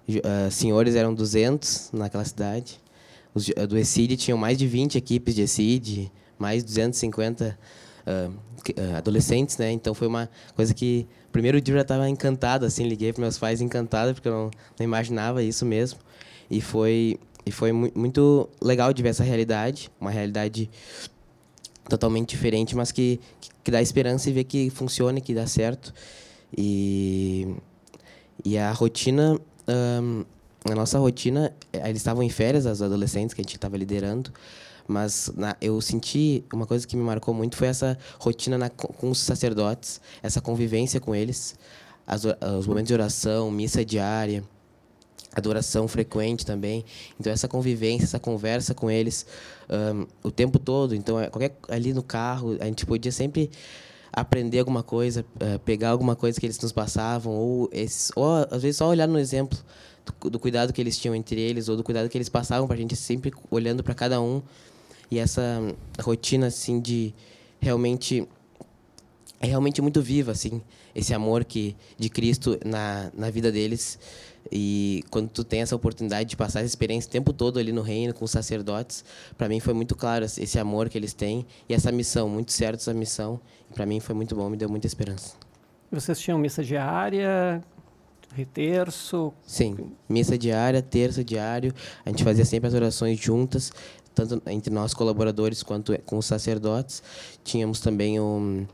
[0.08, 2.83] Uh, senhores eram 200 naquela cidade.
[3.34, 7.58] Os do ECID tinham mais de 20 equipes de ECID, mais 250
[8.06, 9.72] uh, uh, adolescentes, né?
[9.72, 13.38] Então foi uma coisa que primeiro dia eu já estava encantado, assim, liguei para meus
[13.38, 16.00] pais encantado porque eu não, não imaginava isso mesmo.
[16.50, 20.70] E foi e foi muito legal de ver essa realidade, uma realidade
[21.90, 23.20] totalmente diferente, mas que,
[23.64, 25.94] que dá esperança e ver que funciona, que dá certo.
[26.58, 27.54] E,
[28.46, 30.24] e a rotina, um,
[30.72, 34.32] a nossa rotina, eh, eles estavam em férias, os adolescentes que a gente estava liderando,
[34.88, 39.10] mas na, eu senti uma coisa que me marcou muito foi essa rotina na, com
[39.10, 41.56] os sacerdotes, essa convivência com eles,
[42.06, 44.44] as, os momentos de oração, missa diária,
[45.36, 46.86] adoração frequente também.
[47.20, 49.26] Então essa convivência, essa conversa com eles
[49.70, 50.94] um, o tempo todo.
[50.96, 53.50] Então é, qualquer ali no carro a gente podia sempre
[54.12, 58.62] aprender alguma coisa, uh, pegar alguma coisa que eles nos passavam ou, esses, ou às
[58.62, 59.58] vezes só olhar no exemplo
[60.06, 62.76] do, do, cuidado que eles tinham entre eles ou do cuidado que eles passavam para
[62.76, 64.42] a gente sempre olhando para cada um
[65.10, 65.62] e essa
[66.02, 67.14] rotina assim de
[67.60, 68.28] realmente
[69.40, 70.62] é realmente muito viva assim
[70.96, 73.98] esse amor que de Cristo na, na vida deles
[74.52, 77.82] e quando tu tem essa oportunidade de passar essa experiência o tempo todo ali no
[77.82, 79.04] reino com os sacerdotes,
[79.38, 82.80] para mim foi muito claro esse amor que eles têm e essa missão, muito certo
[82.80, 83.40] essa missão.
[83.74, 85.36] Para mim foi muito bom, me deu muita esperança.
[85.92, 87.64] Vocês tinham missa diária,
[88.54, 89.32] terço?
[89.46, 91.74] Sim, missa diária, terça diário.
[92.06, 93.72] A gente fazia sempre as orações juntas,
[94.16, 97.04] tanto entre nós colaboradores quanto com os sacerdotes.
[97.44, 98.66] Tínhamos também um,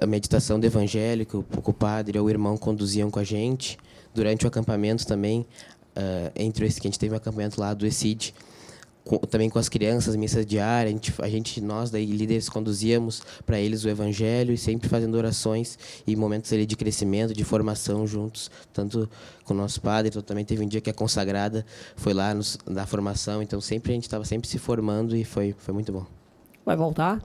[0.00, 3.78] a meditação do evangelho que o, o padre ou o irmão conduziam com a gente
[4.14, 5.40] durante o acampamento também,
[5.96, 8.34] uh, entre esse que a gente teve um acampamento lá do ECID,
[9.04, 13.22] com, também com as crianças, missa diária, a gente, a gente nós daí líderes conduzíamos
[13.44, 18.06] para eles o evangelho e sempre fazendo orações e momentos ali de crescimento, de formação
[18.06, 19.08] juntos, tanto
[19.44, 21.64] com o nosso padre, então também teve um dia que a consagrada
[21.96, 25.54] foi lá nos, na formação, então sempre a gente estava sempre se formando e foi
[25.58, 26.06] foi muito bom.
[26.64, 27.20] Vai voltar?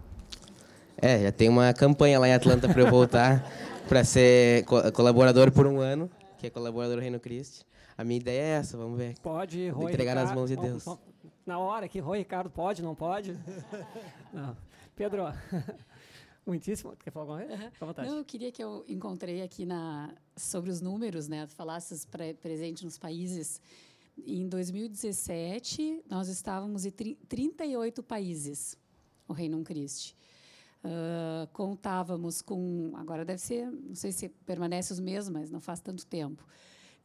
[1.00, 3.48] É, já tem uma campanha lá em Atlanta para eu voltar
[3.88, 7.66] para ser co colaborador por um ano que é colaborador do Reino Cristo.
[7.98, 9.16] A minha ideia é essa, vamos ver.
[9.24, 10.86] Pode, Rui Entregar Ricardo, nas mãos de Deus.
[11.48, 13.32] Na hora que Rui Ricardo pode, não pode?
[14.34, 14.56] não.
[14.94, 15.24] Pedro,
[16.46, 16.94] muitíssimo.
[16.98, 17.64] Quer falar alguma coisa?
[17.64, 17.72] Uhum.
[17.80, 18.10] vontade.
[18.10, 21.48] Não, eu queria que eu encontrei aqui na, sobre os números, né?
[21.48, 23.62] Falasses pre, presente nos países.
[24.26, 28.78] Em 2017, nós estávamos em 38 países,
[29.26, 30.18] o Reino Cristo.
[30.84, 35.80] Uh, contávamos com, agora deve ser, não sei se permanece os mesmos, mas não faz
[35.80, 36.46] tanto tempo,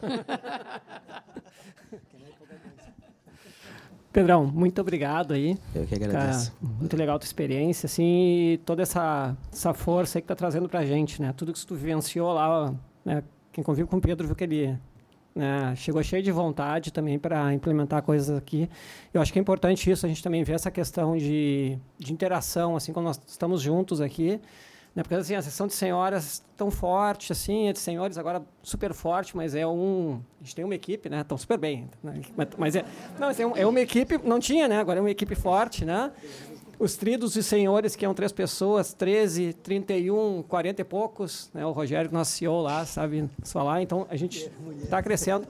[4.12, 5.56] Pedrão, muito obrigado aí.
[5.74, 6.52] Eu que agradeço.
[6.52, 10.34] Cara, muito legal a tua experiência, assim, e toda essa, essa força aí que tá
[10.34, 11.32] trazendo pra gente, né?
[11.36, 13.22] Tudo que tu vivenciou lá, né?
[13.52, 14.78] Quem convive com o Pedro viu que ele
[15.34, 18.68] né, chegou cheio de vontade também para implementar coisas aqui.
[19.14, 22.76] Eu acho que é importante isso, a gente também ver essa questão de, de interação,
[22.76, 24.40] assim, quando nós estamos juntos aqui,
[24.94, 25.02] né?
[25.02, 29.36] Porque assim, a sessão de senhoras tão forte, assim, a de senhores agora super forte,
[29.36, 30.20] mas é um.
[30.40, 31.20] A gente tem uma equipe, né?
[31.20, 31.88] Estão super bem.
[32.02, 32.20] Né?
[32.58, 32.84] Mas é.
[33.18, 34.18] Não, é uma equipe.
[34.24, 34.80] Não tinha, né?
[34.80, 36.10] Agora é uma equipe forte, né?
[36.78, 41.64] Os tridos e senhores, que são três pessoas, 13, 31, 40 e poucos, né?
[41.64, 43.82] O Rogério, nosso CEO lá, sabe falar.
[43.82, 44.50] Então, a gente
[44.82, 45.46] está crescendo.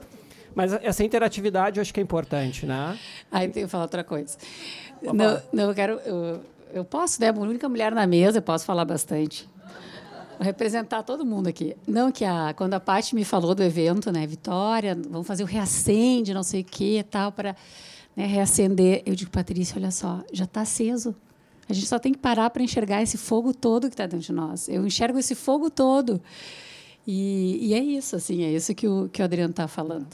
[0.53, 2.99] Mas essa interatividade eu acho que é importante, né?
[3.31, 4.37] Aí tenho que falar outra coisa.
[5.01, 5.93] Não, não, eu quero.
[5.99, 6.41] Eu
[6.73, 7.29] eu posso, né?
[7.29, 9.49] A única mulher na mesa, eu posso falar bastante.
[10.37, 11.75] Vou representar todo mundo aqui.
[11.87, 15.45] Não que a quando a Paty me falou do evento, né, Vitória, vamos fazer o
[15.45, 17.55] reacende, não sei o quê, tal para
[18.15, 19.03] né, reacender.
[19.05, 21.15] Eu digo, Patrícia, olha só, já está aceso.
[21.69, 24.33] A gente só tem que parar para enxergar esse fogo todo que está dentro de
[24.33, 24.67] nós.
[24.67, 26.21] Eu enxergo esse fogo todo.
[27.05, 30.07] E, e, é isso, assim, é isso que o, que o Adriano está falando.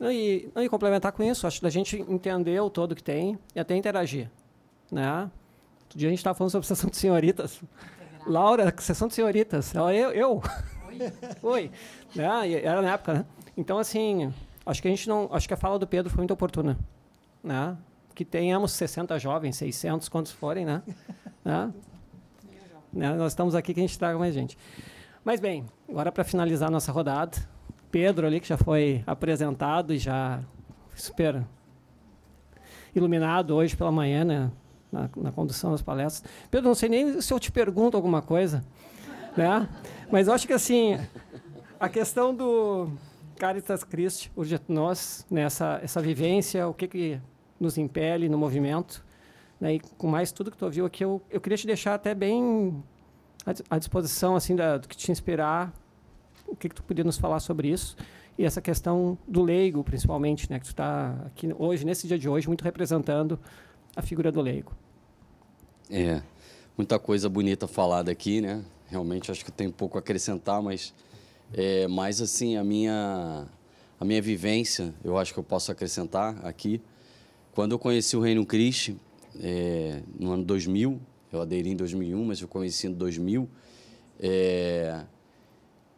[0.00, 3.60] E, e complementar com isso, acho que a gente entender o todo que tem e
[3.60, 4.28] até interagir.
[4.90, 5.30] Né?
[5.92, 7.60] Outro dia a gente estava falando sobre sessão de senhoritas.
[8.26, 9.74] Laura, sessão de senhoritas.
[9.74, 10.10] Ela, eu.
[10.10, 10.42] eu.
[11.42, 11.70] Oi.
[11.70, 11.70] Oi.
[12.16, 13.26] É, era na época, né?
[13.58, 14.32] Então, assim,
[14.64, 15.28] acho que a gente não.
[15.30, 16.78] Acho que a fala do Pedro foi muito oportuna.
[17.44, 17.76] Né?
[18.14, 20.82] Que tenhamos 60 jovens, 600, quantos forem, né?
[21.44, 21.70] né?
[22.90, 23.12] né?
[23.12, 24.56] Nós estamos aqui que a gente traga mais gente.
[25.22, 27.36] Mas, bem, agora para finalizar nossa rodada,
[27.90, 30.40] Pedro ali, que já foi apresentado e já
[30.94, 31.44] super
[32.94, 34.50] iluminado hoje pela manhã, né?
[34.92, 36.30] Na, na condução das palestras.
[36.50, 38.62] Pedro, não sei nem se eu te pergunto alguma coisa,
[39.36, 39.68] né?
[40.10, 40.98] Mas eu acho que assim,
[41.80, 42.90] a questão do
[43.36, 47.20] Caritas Christi urge nós nessa essa vivência, o que que
[47.58, 49.04] nos impele no movimento,
[49.58, 49.74] né?
[49.74, 52.84] E com mais tudo que tu ouviu aqui, eu, eu queria te deixar até bem
[53.68, 55.72] à disposição assim da, do que te inspirar,
[56.46, 57.96] o que que tu podia nos falar sobre isso
[58.38, 62.28] e essa questão do leigo, principalmente, né, que tu está aqui hoje, nesse dia de
[62.28, 63.38] hoje, muito representando
[63.94, 64.72] a figura do leigo.
[65.90, 66.22] É,
[66.76, 68.62] muita coisa bonita falada aqui, né?
[68.88, 70.94] Realmente acho que tem pouco a acrescentar, mas
[71.52, 73.46] é, mais assim a minha
[73.98, 76.80] a minha vivência, eu acho que eu posso acrescentar aqui.
[77.54, 78.98] Quando eu conheci o Reino Cristo,
[79.40, 81.00] é, no ano 2000,
[81.32, 83.48] Eu aderi em 2001, mas eu conheci em 2000.
[84.20, 85.02] É,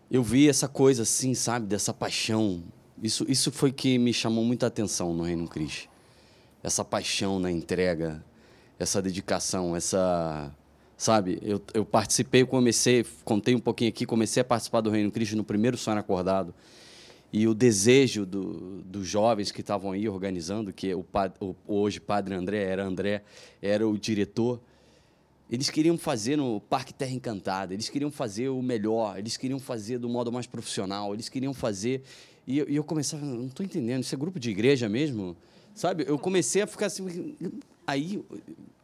[0.09, 2.63] eu vi essa coisa assim, sabe, dessa paixão.
[3.03, 5.89] Isso, isso foi que me chamou muita atenção no Reino Cristo.
[6.63, 8.25] Essa paixão na entrega,
[8.79, 10.53] essa dedicação, essa.
[10.97, 15.37] Sabe, eu, eu participei, comecei, contei um pouquinho aqui, comecei a participar do Reino Cristo
[15.37, 16.55] no primeiro sonho acordado.
[17.33, 21.05] E o desejo do, dos jovens que estavam aí organizando, que o,
[21.41, 23.25] o hoje padre André era André,
[23.61, 24.61] era o diretor,
[25.51, 29.99] eles queriam fazer no Parque Terra Encantada, eles queriam fazer o melhor, eles queriam fazer
[29.99, 32.03] do modo mais profissional, eles queriam fazer.
[32.47, 35.37] E eu, e eu começava, não estou entendendo, isso é grupo de igreja mesmo?
[35.75, 36.05] Sabe?
[36.07, 37.35] Eu comecei a ficar assim.
[37.87, 38.25] Aí,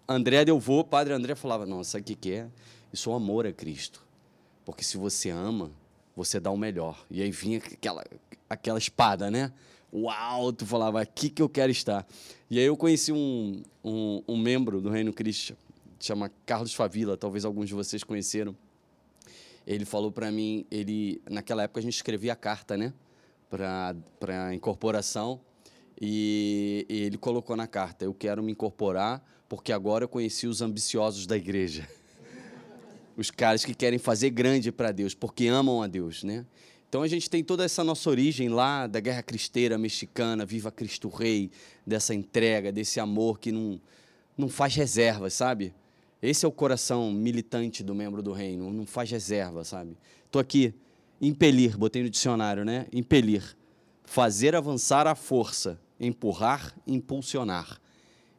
[0.09, 2.49] André deu voo, padre André falava: Não, sabe o que, que é?
[2.93, 4.05] Isso é o amor a Cristo.
[4.65, 5.71] Porque se você ama,
[6.15, 7.05] você dá o melhor.
[7.11, 8.05] E aí vinha aquela,
[8.49, 9.53] aquela espada, né?
[9.93, 12.07] Uau, tu falava, aqui que eu quero estar.
[12.49, 15.57] E aí eu conheci um, um, um membro do Reino Cristo
[16.01, 18.57] chama Carlos Favila, talvez alguns de vocês conheceram.
[19.67, 22.93] Ele falou para mim, ele naquela época a gente escrevia carta, né,
[23.49, 23.95] para
[24.49, 25.41] a incorporação,
[26.01, 30.63] e, e ele colocou na carta: Eu quero me incorporar porque agora eu conheci os
[30.63, 31.89] ambiciosos da igreja.
[33.17, 36.47] Os caras que querem fazer grande para Deus, porque amam a Deus, né?
[36.89, 41.09] Então a gente tem toda essa nossa origem lá da guerra cristeira mexicana, viva Cristo
[41.09, 41.51] Rei,
[41.87, 43.81] dessa entrega, desse amor que não,
[44.39, 45.75] não faz reservas, sabe?
[46.23, 49.97] Esse é o coração militante do membro do reino, não faz reserva, sabe?
[50.27, 50.75] Estou aqui,
[51.21, 52.87] impelir, botei no dicionário, né?
[52.93, 53.57] Impelir,
[54.05, 57.81] fazer avançar a força, empurrar, impulsionar.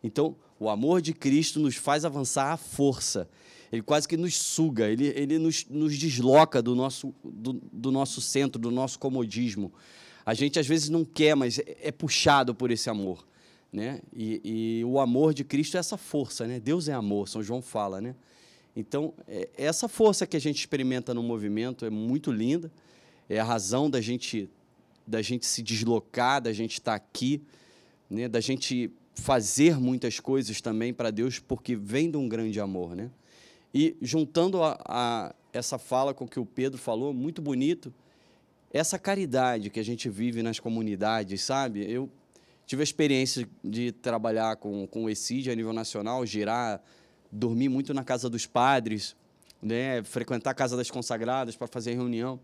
[0.03, 3.29] Então, o amor de Cristo nos faz avançar a força.
[3.71, 8.19] Ele quase que nos suga, ele, ele nos, nos desloca do nosso, do, do nosso
[8.19, 9.71] centro, do nosso comodismo.
[10.25, 13.25] A gente às vezes não quer, mas é, é puxado por esse amor.
[13.71, 14.01] Né?
[14.13, 14.41] E,
[14.79, 16.59] e, o amor de Cristo é essa força, né?
[16.59, 18.13] Deus é amor, São João fala, né?
[18.75, 22.69] Então, é, essa força que a gente experimenta no movimento é muito linda,
[23.29, 24.49] é a razão da gente
[25.05, 27.41] da gente se deslocar, da gente estar aqui,
[28.09, 28.27] né?
[28.27, 33.09] Da gente fazer muitas coisas também para Deus, porque vem de um grande amor, né?
[33.73, 37.93] E juntando a, a essa fala com o que o Pedro falou, muito bonito,
[38.73, 41.89] essa caridade que a gente vive nas comunidades, sabe?
[41.91, 42.09] Eu
[42.71, 46.81] Tive a experiência de trabalhar com, com o ECID a nível nacional, girar,
[47.29, 49.13] dormir muito na casa dos padres,
[49.61, 50.01] né?
[50.03, 52.39] frequentar a casa das consagradas para fazer reunião.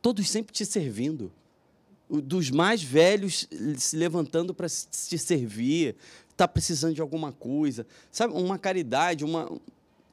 [0.00, 1.32] Todos sempre te servindo.
[2.08, 3.46] Dos mais velhos
[3.76, 5.96] se levantando para te servir,
[6.30, 7.86] está precisando de alguma coisa.
[8.10, 9.50] Sabe, uma caridade, uma,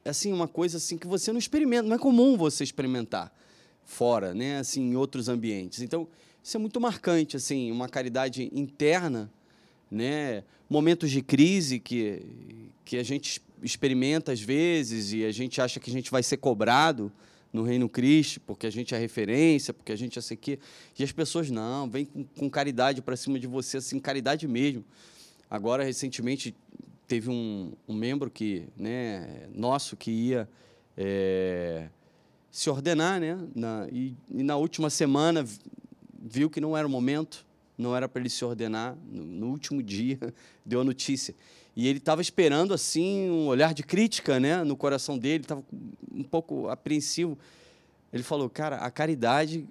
[0.04, 3.34] assim, uma coisa assim que você não experimenta, não é comum você experimentar
[3.86, 5.82] fora, né, assim, em outros ambientes.
[5.82, 6.08] Então,
[6.44, 9.32] isso é muito marcante, assim, uma caridade interna,
[9.90, 10.44] né?
[10.70, 12.24] Momentos de crise que,
[12.84, 16.38] que a gente experimenta às vezes e a gente acha que a gente vai ser
[16.38, 17.12] cobrado
[17.56, 20.60] no Reino Cristo, porque a gente é referência, porque a gente é sei que
[21.00, 24.84] E as pessoas não, vêm com, com caridade para cima de você, assim, caridade mesmo.
[25.50, 26.54] Agora, recentemente,
[27.08, 30.50] teve um, um membro que, né, nosso que ia
[30.98, 31.88] é,
[32.52, 33.38] se ordenar, né?
[33.56, 35.46] Na, e, e na última semana
[36.22, 37.46] viu que não era o momento,
[37.78, 38.98] não era para ele se ordenar.
[39.10, 40.20] No, no, último dia,
[40.66, 41.34] deu a notícia.
[41.76, 45.44] E ele estava esperando assim um olhar de crítica, né, no coração dele.
[45.44, 45.64] Estava
[46.12, 47.38] um pouco apreensivo.
[48.14, 49.68] Ele falou: "Cara, a caridade,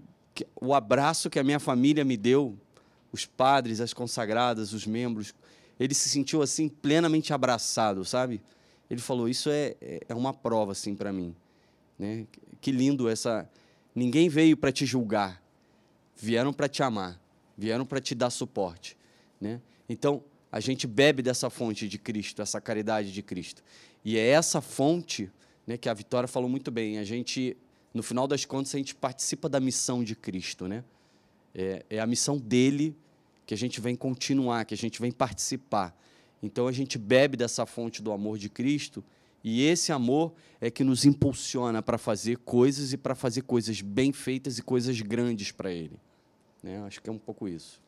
[0.61, 2.59] o abraço que a minha família me deu,
[3.11, 5.35] os padres, as consagradas, os membros,
[5.79, 8.41] ele se sentiu assim plenamente abraçado, sabe?
[8.91, 9.75] Ele falou: "Isso é,
[10.09, 11.35] é uma prova assim para mim,
[11.99, 12.27] né?
[12.61, 13.49] Que lindo essa.
[13.95, 15.45] Ninguém veio para te julgar
[16.17, 17.21] vieram para te amar,
[17.57, 18.97] vieram para te dar suporte.
[19.41, 19.61] Né?
[19.89, 20.23] Então,
[20.55, 23.61] a gente bebe dessa fonte de Cristo, essa caridade de Cristo.
[24.05, 25.29] E é essa fonte
[25.67, 26.97] né, que a Vitória falou muito bem.
[26.99, 27.57] A gente,
[27.93, 30.69] no final das contas, a gente participa da missão de Cristo.
[30.69, 30.85] Né?
[31.53, 32.97] É, é a missão dele
[33.45, 35.93] que a gente vem continuar, que a gente vem participar.
[36.41, 39.03] Então, a gente bebe dessa fonte do amor de Cristo
[39.43, 44.13] e esse amor é que nos impulsiona para fazer coisas e para fazer coisas bem
[44.13, 45.99] feitas e coisas grandes para Ele.
[46.63, 46.81] Né?
[46.87, 47.83] Acho que é um pouco isso.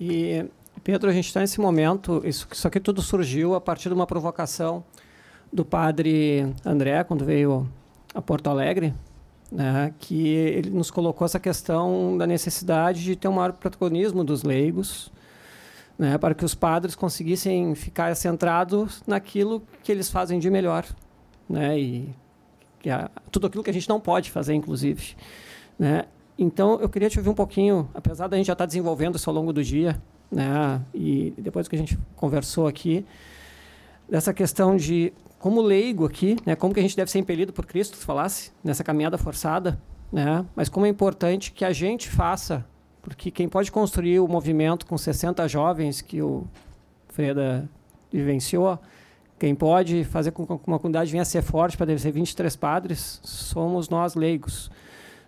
[0.00, 0.44] E,
[0.84, 4.06] Pedro, a gente está nesse momento, isso, isso aqui tudo surgiu a partir de uma
[4.06, 4.84] provocação
[5.52, 7.68] do padre André, quando veio
[8.14, 8.92] a Porto Alegre,
[9.50, 14.42] né, que ele nos colocou essa questão da necessidade de ter um maior protagonismo dos
[14.42, 15.10] leigos,
[15.98, 20.84] né, para que os padres conseguissem ficar centrados naquilo que eles fazem de melhor,
[21.48, 22.14] né, e
[22.84, 25.16] é tudo aquilo que a gente não pode fazer, inclusive.
[25.78, 26.04] Né.
[26.38, 29.34] Então, eu queria te ouvir um pouquinho, apesar da gente já estar desenvolvendo isso ao
[29.34, 33.06] longo do dia, né, e depois que a gente conversou aqui,
[34.08, 37.64] dessa questão de como leigo aqui, né, como que a gente deve ser impelido por
[37.64, 39.80] Cristo, se falasse, nessa caminhada forçada,
[40.12, 42.66] né, mas como é importante que a gente faça,
[43.00, 46.46] porque quem pode construir o movimento com 60 jovens que o
[47.08, 47.68] Freda
[48.12, 48.78] vivenciou,
[49.38, 53.20] quem pode fazer com que uma comunidade venha a ser forte para ser 23 padres,
[53.22, 54.70] somos nós leigos.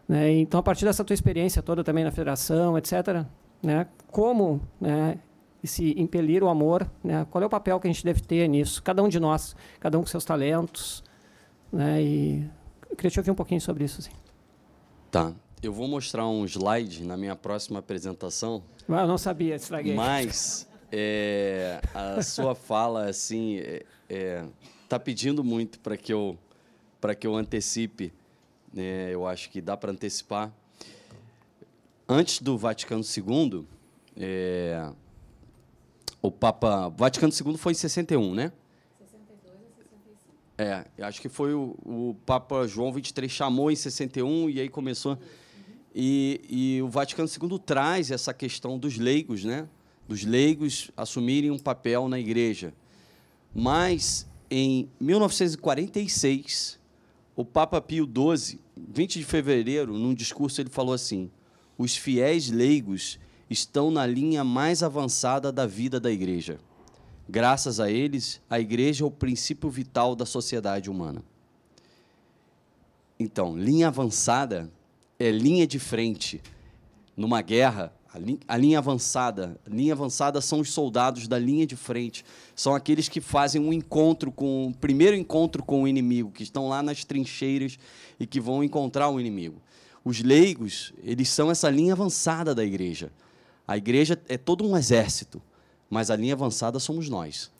[0.09, 0.33] Né?
[0.39, 3.27] Então, a partir dessa tua experiência toda também na federação, etc.,
[3.63, 5.19] né, como né,
[5.63, 8.83] se impelir o amor, né, qual é o papel que a gente deve ter nisso?
[8.83, 11.05] Cada um de nós, cada um com seus talentos.
[11.71, 12.51] Né, e
[12.89, 14.01] eu queria te ouvir um pouquinho sobre isso.
[14.01, 14.13] Assim.
[15.11, 15.33] Tá.
[15.61, 18.63] Eu vou mostrar um slide na minha próxima apresentação.
[18.89, 19.93] Ah, eu não sabia, estraguei.
[19.93, 24.45] Mas é, a sua fala, assim, é, é,
[24.89, 26.39] tá pedindo muito para que eu
[27.01, 28.13] para que eu antecipe.
[28.79, 29.13] Né?
[29.13, 30.53] Eu acho que dá para antecipar.
[32.09, 33.67] Antes do Vaticano II,
[34.17, 34.91] é,
[36.23, 38.53] o Papa Vaticano II foi em 61, né?
[38.99, 40.25] 62 a 65.
[40.57, 45.13] É, acho que foi o, o Papa João 23 chamou em 61 e aí começou.
[45.13, 45.19] Uhum.
[45.95, 49.69] E, e o Vaticano II traz essa questão dos leigos, né?
[50.07, 52.73] Dos leigos assumirem um papel na igreja.
[53.55, 56.78] Mas, em 1946,
[57.39, 61.31] o Papa Pio XII, 20 de fevereiro, num discurso, ele falou assim:
[61.79, 63.17] os fiéis leigos
[63.49, 66.59] estão na linha mais avançada da vida da igreja.
[67.29, 71.23] Graças a eles, a igreja é o princípio vital da sociedade humana.
[73.21, 74.69] Então, linha avançada
[75.17, 76.43] é linha de frente.
[77.17, 77.93] Numa guerra,
[78.47, 79.59] a linha avançada.
[79.67, 82.25] Linha avançada são os soldados da linha de frente.
[82.55, 86.69] São aqueles que fazem um encontro com o primeiro encontro com o inimigo, que estão
[86.69, 87.79] lá nas trincheiras
[88.19, 89.61] e que vão encontrar o inimigo.
[90.05, 93.13] Os leigos, eles são essa linha avançada da igreja.
[93.67, 95.43] A igreja é todo um exército,
[95.91, 97.51] mas a linha avançada somos nós.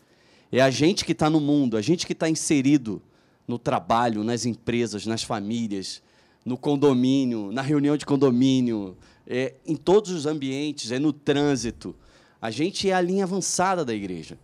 [0.51, 3.03] É a gente que está no mundo, a gente que está inserido
[3.47, 6.03] no trabalho, nas empresas, nas famílias,
[6.45, 8.97] no condomínio, na reunião de condomínio,
[9.29, 11.95] é, em todos os ambientes, é no trânsito.
[12.41, 14.39] A gente é a linha avançada da igreja.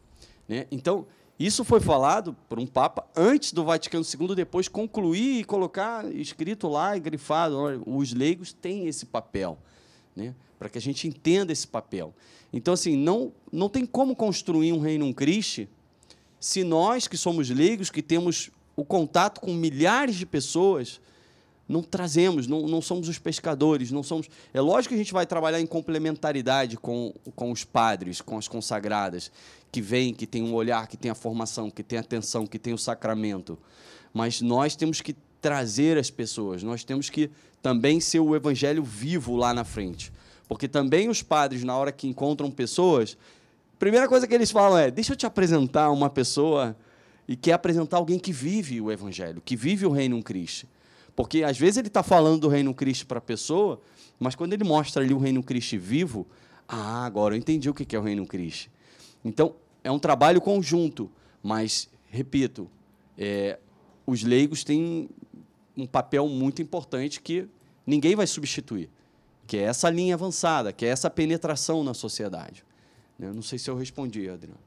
[0.46, 0.66] Né?
[0.70, 1.06] Então,
[1.38, 6.68] isso foi falado por um Papa antes do Vaticano II, depois concluir e colocar escrito
[6.68, 9.58] lá e grifado: olha, os leigos têm esse papel,
[10.14, 10.34] né?
[10.58, 12.14] para que a gente entenda esse papel.
[12.52, 15.66] Então, assim, não, não tem como construir um reino um Cristo
[16.38, 21.00] se nós que somos leigos, que temos o contato com milhares de pessoas,
[21.68, 24.28] não trazemos, não, não somos os pescadores, não somos.
[24.52, 28.46] É lógico que a gente vai trabalhar em complementaridade com, com os padres, com as
[28.46, 29.30] consagradas,
[29.72, 32.58] que vêm, que tem um olhar, que tem a formação, que tem a atenção, que
[32.58, 33.58] tem o sacramento.
[34.12, 39.34] Mas nós temos que trazer as pessoas, nós temos que também ser o evangelho vivo
[39.34, 40.12] lá na frente.
[40.46, 43.16] Porque também os padres, na hora que encontram pessoas,
[43.74, 46.76] a primeira coisa que eles falam é: deixa eu te apresentar uma pessoa
[47.26, 50.66] e quer apresentar alguém que vive o evangelho, que vive o reino em Cristo.
[51.16, 53.80] Porque às vezes ele está falando do reino Cristo para a pessoa,
[54.18, 56.26] mas quando ele mostra ali o reino Cristo vivo,
[56.68, 58.70] ah, agora eu entendi o que é o reino Cristo.
[59.24, 61.10] Então, é um trabalho conjunto,
[61.42, 62.68] mas, repito,
[63.16, 63.58] é,
[64.06, 65.08] os leigos têm
[65.76, 67.48] um papel muito importante que
[67.86, 68.90] ninguém vai substituir,
[69.46, 72.64] que é essa linha avançada, que é essa penetração na sociedade.
[73.18, 74.58] Eu não sei se eu respondi, Adriano.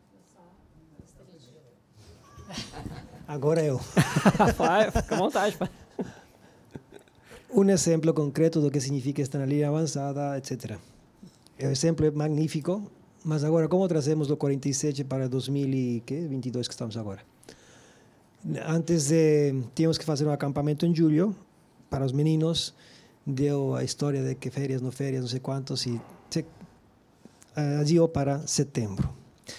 [3.28, 3.78] Agora eu.
[4.56, 5.70] Vai, fica à vontade, pai.
[7.50, 10.78] Un ejemplo concreto de lo que significa esta línea avanzada, etc.
[11.58, 12.82] El ejemplo es magnífico,
[13.24, 17.24] mas agora como trazemos lo 47 para 2022 que estamos agora?
[18.66, 21.36] Antes de, tínhamos que fazer um acampamento em julho
[21.90, 22.74] para os meninos,
[23.26, 26.46] deu a história de que férias, no férias, não sei quantos, e se,
[27.56, 29.10] adiou para setembro.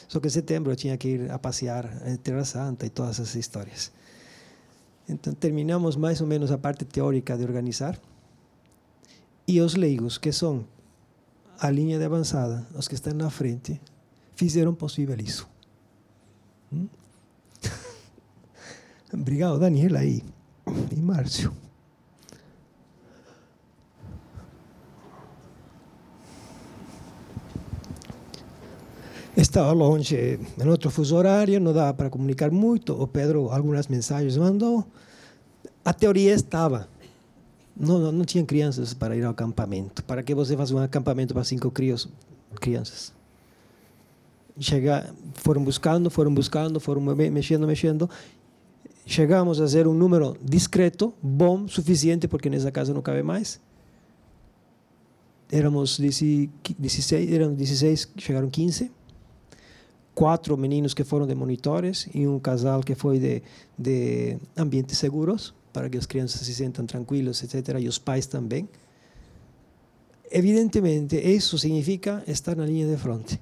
[0.07, 3.19] Só que em setembro eu tinha que ir a passear em Terra Santa e todas
[3.19, 3.91] essas histórias.
[5.09, 7.99] Então, terminamos mais ou menos a parte teórica de organizar.
[9.47, 10.67] E os leigos, que são
[11.59, 13.81] a linha de avançada, os que estão na frente,
[14.37, 15.49] fizeram possível isso.
[16.73, 16.87] Hum?
[19.13, 20.23] Obrigado, Daniela e,
[20.93, 21.53] e Márcio.
[29.39, 30.17] Estava longe,
[30.61, 33.01] em outro fuso horário, não dava para comunicar muito.
[33.01, 34.85] O Pedro algumas mensagens mandou.
[35.85, 36.89] A teoria estava.
[37.77, 40.03] Não, não, não tinha crianças para ir ao acampamento.
[40.03, 42.09] Para que você faça um acampamento para cinco crios,
[42.57, 43.13] crianças?
[44.59, 48.11] Chega, foram buscando, foram buscando, foram mexendo, mexendo.
[49.07, 53.61] Chegamos a ser um número discreto, bom, suficiente, porque nessa casa não cabe mais.
[55.49, 58.98] Éramos 16, eram 16, chegaram 15
[60.19, 63.41] quatro meninos que foram de monitores e um casal que foi de,
[63.79, 68.69] de ambientes seguros, para que as crianças se sintam tranquilos, etc., e os pais também.
[70.29, 73.41] Evidentemente, isso significa estar na linha de frente.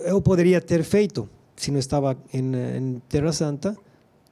[0.00, 3.76] Eu poderia ter feito, se não estava em, em Terra Santa,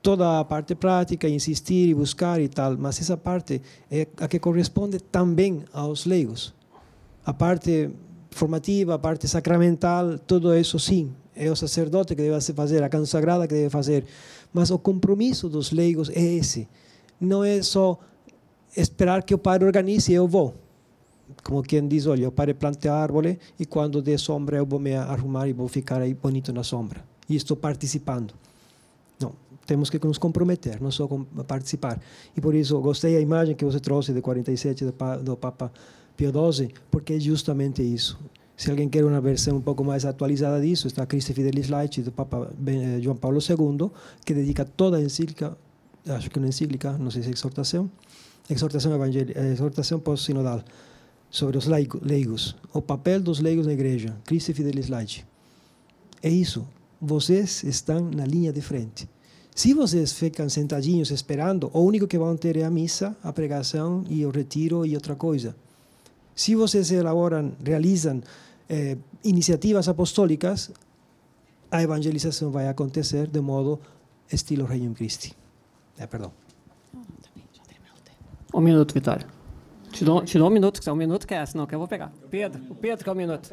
[0.03, 4.41] toda a parte prática, insistir e buscar e tal, mas essa parte é a que
[4.41, 6.53] corresponde também aos leigos.
[7.25, 7.89] A parte
[8.35, 13.47] formativa, a parte sacramental, tudo isso sim, é o sacerdote que deve fazer, a consagrada
[13.47, 14.05] que deve fazer.
[14.53, 16.69] Mas o compromisso dos leigos é esse.
[17.21, 17.99] Não é só
[18.77, 20.55] esperar que o padre organize e eu vou.
[21.43, 24.95] Como quem diz, olha, o padre planta árvore e quando der sombra eu vou me
[24.95, 27.03] arrumar e vou ficar aí bonito na sombra.
[27.29, 28.35] E estou participando.
[29.19, 29.33] Não,
[29.67, 31.09] temos que nos comprometer, não só
[31.47, 32.01] participar.
[32.37, 34.85] E por isso gostei da imagem que você trouxe de 47
[35.23, 35.73] do Papa
[36.17, 38.19] Pio XII, porque é justamente isso.
[38.57, 42.03] Se alguém quer uma versão um pouco mais atualizada disso, está a Christi Fidelis Laici,
[42.03, 42.53] do Papa
[43.01, 43.91] João Paulo II,
[44.25, 45.57] que dedica toda a encíclica,
[46.07, 47.91] acho que uma encíclica, não sei se é exortação,
[48.49, 50.63] exortação evangélica, eh, exortação pós-sinodal,
[51.31, 55.25] sobre os leigos, o papel dos leigos na igreja, Christi Fidelis Laici.
[56.23, 56.65] É isso,
[57.01, 59.09] vocês estão na linha de frente.
[59.53, 64.05] Se vocês ficam sentadinhos esperando, o único que vão ter é a missa, a pregação
[64.09, 65.57] e o retiro e outra coisa.
[66.35, 68.21] Se vocês elaboram, realizam
[68.69, 70.71] eh, iniciativas apostólicas,
[71.71, 73.81] a evangelização vai acontecer de modo
[74.31, 75.35] estilo Reino Christi.
[75.99, 76.33] É, perdão.
[78.53, 79.27] Um minuto, Vitória.
[79.93, 81.79] Te dou, te dou um minuto, se é um minuto que é, senão que eu
[81.79, 82.13] vou pegar.
[82.29, 83.49] Pedro, o Pedro que é um minuto.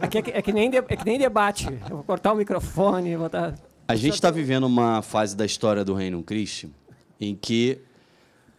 [0.00, 1.66] Aqui é, que, é, que nem de, é que nem debate.
[1.88, 3.54] Eu vou cortar o microfone, vou dar...
[3.86, 6.70] A gente está vivendo uma fase da história do Reino Cristo
[7.18, 7.80] em que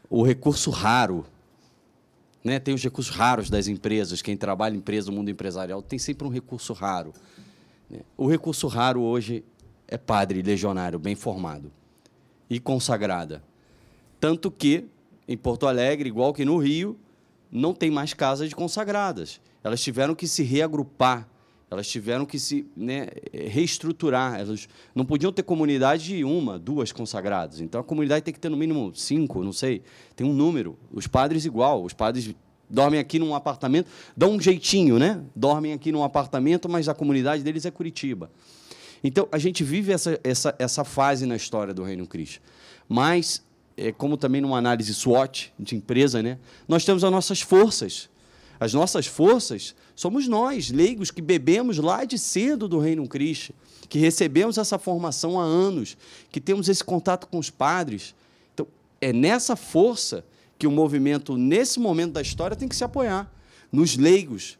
[0.10, 1.24] o recurso raro
[2.44, 2.60] né?
[2.60, 4.22] Tem os recursos raros das empresas.
[4.22, 7.14] Quem trabalha em empresa, no mundo empresarial, tem sempre um recurso raro.
[7.90, 8.02] Né?
[8.18, 9.44] O recurso raro hoje
[9.88, 11.72] é padre legionário, bem formado
[12.50, 13.44] e consagrada.
[14.20, 14.86] Tanto que,
[15.28, 16.98] em Porto Alegre, igual que no Rio,
[17.52, 19.40] não tem mais casas de consagradas.
[19.64, 21.28] Elas tiveram que se reagrupar
[21.72, 24.40] elas tiveram que se né, reestruturar.
[24.40, 27.62] Elas não podiam ter comunidade de uma, duas consagradas.
[27.62, 29.84] Então a comunidade tem que ter no mínimo cinco, não sei.
[30.16, 30.78] Tem um número.
[30.92, 31.84] Os padres igual.
[31.84, 32.34] Os padres
[32.70, 35.22] dormem aqui num apartamento, dão um jeitinho, né?
[35.36, 38.30] Dormem aqui num apartamento, mas a comunidade deles é Curitiba.
[39.04, 42.42] Então a gente vive essa, essa, essa fase na história do Reino Cristo.
[42.88, 43.44] Mas,
[43.78, 48.10] é, como também numa análise SWOT de empresa, né, nós temos as nossas forças.
[48.60, 53.54] As nossas forças Somos nós, leigos, que bebemos lá de cedo do Reino Cristo,
[53.90, 55.98] que recebemos essa formação há anos,
[56.32, 58.16] que temos esse contato com os padres.
[58.54, 58.66] Então,
[59.02, 60.24] é nessa força
[60.58, 63.30] que o movimento, nesse momento da história, tem que se apoiar.
[63.70, 64.58] Nos leigos,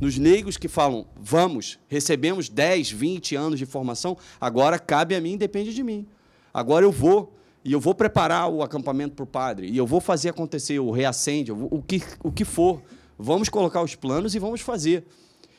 [0.00, 5.36] nos leigos que falam, vamos, recebemos 10, 20 anos de formação, agora cabe a mim,
[5.36, 6.06] depende de mim.
[6.54, 10.00] Agora eu vou, e eu vou preparar o acampamento para o padre, e eu vou
[10.00, 12.80] fazer acontecer o reacende, o que, o que for.
[13.18, 15.04] Vamos colocar os planos e vamos fazer.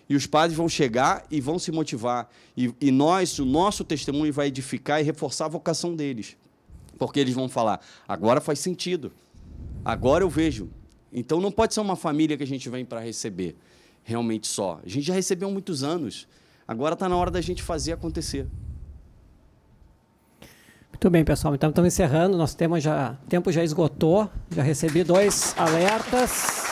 [0.08, 2.30] E os padres vão chegar e vão se motivar.
[2.56, 6.36] E, e nós, o nosso testemunho vai edificar e reforçar a vocação deles.
[6.98, 9.12] Porque eles vão falar: agora faz sentido.
[9.84, 10.70] Agora eu vejo.
[11.12, 13.56] Então não pode ser uma família que a gente vem para receber
[14.04, 14.80] realmente só.
[14.84, 16.28] A gente já recebeu muitos anos.
[16.68, 18.48] Agora está na hora da gente fazer acontecer.
[20.92, 21.56] Muito bem, pessoal.
[21.56, 22.38] Então estamos encerrando.
[22.38, 24.30] Nosso tema já, tempo já esgotou.
[24.52, 26.69] Já recebi dois alertas.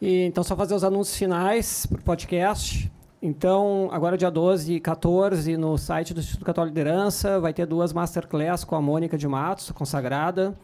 [0.00, 2.90] E, então, só fazer os anúncios finais para o podcast.
[3.22, 7.66] Então, agora dia 12 e 14, no site do Instituto Católico de Liderança, vai ter
[7.66, 10.56] duas masterclass com a Mônica de Matos, consagrada,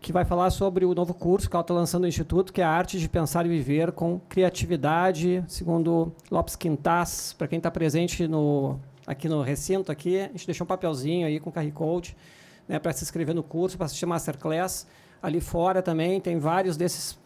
[0.00, 2.64] que vai falar sobre o novo curso que ela está lançando no Instituto, que é
[2.64, 7.32] a Arte de Pensar e Viver com Criatividade, segundo Lopes Quintas.
[7.38, 11.38] Para quem está presente no, aqui no recinto, aqui, a gente deixou um papelzinho aí
[11.38, 12.16] com QR Code
[12.66, 14.84] né, para se inscrever no curso, para assistir a masterclass.
[15.22, 17.16] Ali fora também tem vários desses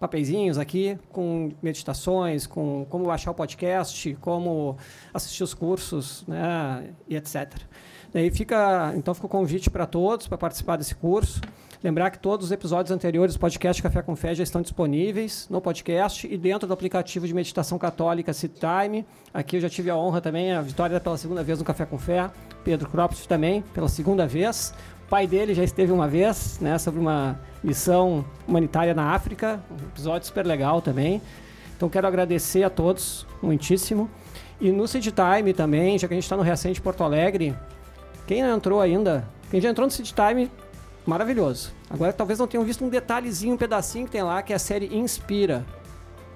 [0.00, 4.78] papeizinhos aqui com meditações, com como baixar o podcast, como
[5.12, 7.52] assistir os cursos, né, e etc.
[8.12, 11.40] Daí fica, então fica o convite para todos para participar desse curso.
[11.82, 15.62] Lembrar que todos os episódios anteriores do podcast Café com Fé já estão disponíveis no
[15.62, 19.06] podcast e dentro do aplicativo de meditação católica Time.
[19.32, 21.98] Aqui eu já tive a honra também, a Vitória pela segunda vez no Café com
[21.98, 22.30] Fé,
[22.64, 24.74] Pedro Crops também pela segunda vez
[25.10, 30.28] pai dele já esteve uma vez, né, sobre uma missão humanitária na África, um episódio
[30.28, 31.20] super legal também.
[31.76, 34.08] Então quero agradecer a todos, muitíssimo.
[34.60, 37.56] E no City Time também, já que a gente está no Recente Porto Alegre,
[38.24, 40.48] quem não entrou ainda, quem já entrou no City Time,
[41.04, 41.72] maravilhoso.
[41.90, 44.60] Agora talvez não tenham visto um detalhezinho, um pedacinho que tem lá, que é a
[44.60, 45.66] série Inspira,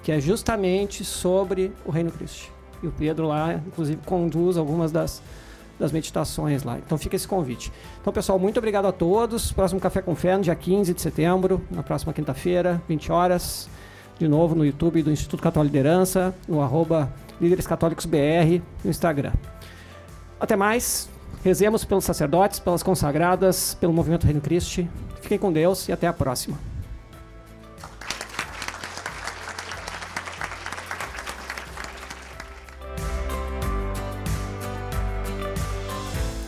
[0.02, 2.50] que é justamente sobre o Reino Cristo.
[2.82, 5.22] E o Pedro lá, inclusive, conduz algumas das,
[5.78, 6.78] das meditações lá.
[6.78, 7.72] Então fica esse convite.
[8.00, 9.52] Então, pessoal, muito obrigado a todos.
[9.52, 13.68] Próximo Café com Fé no dia 15 de setembro, na próxima quinta-feira, 20 horas.
[14.18, 19.32] De novo no YouTube do Instituto Católico Liderança, no arroba Líderes Católicos BR, no Instagram.
[20.38, 21.08] Até mais.
[21.42, 24.88] Rezemos pelos sacerdotes, pelas consagradas, pelo movimento Reino Cristo.
[25.20, 26.73] Fiquem com Deus e até a próxima.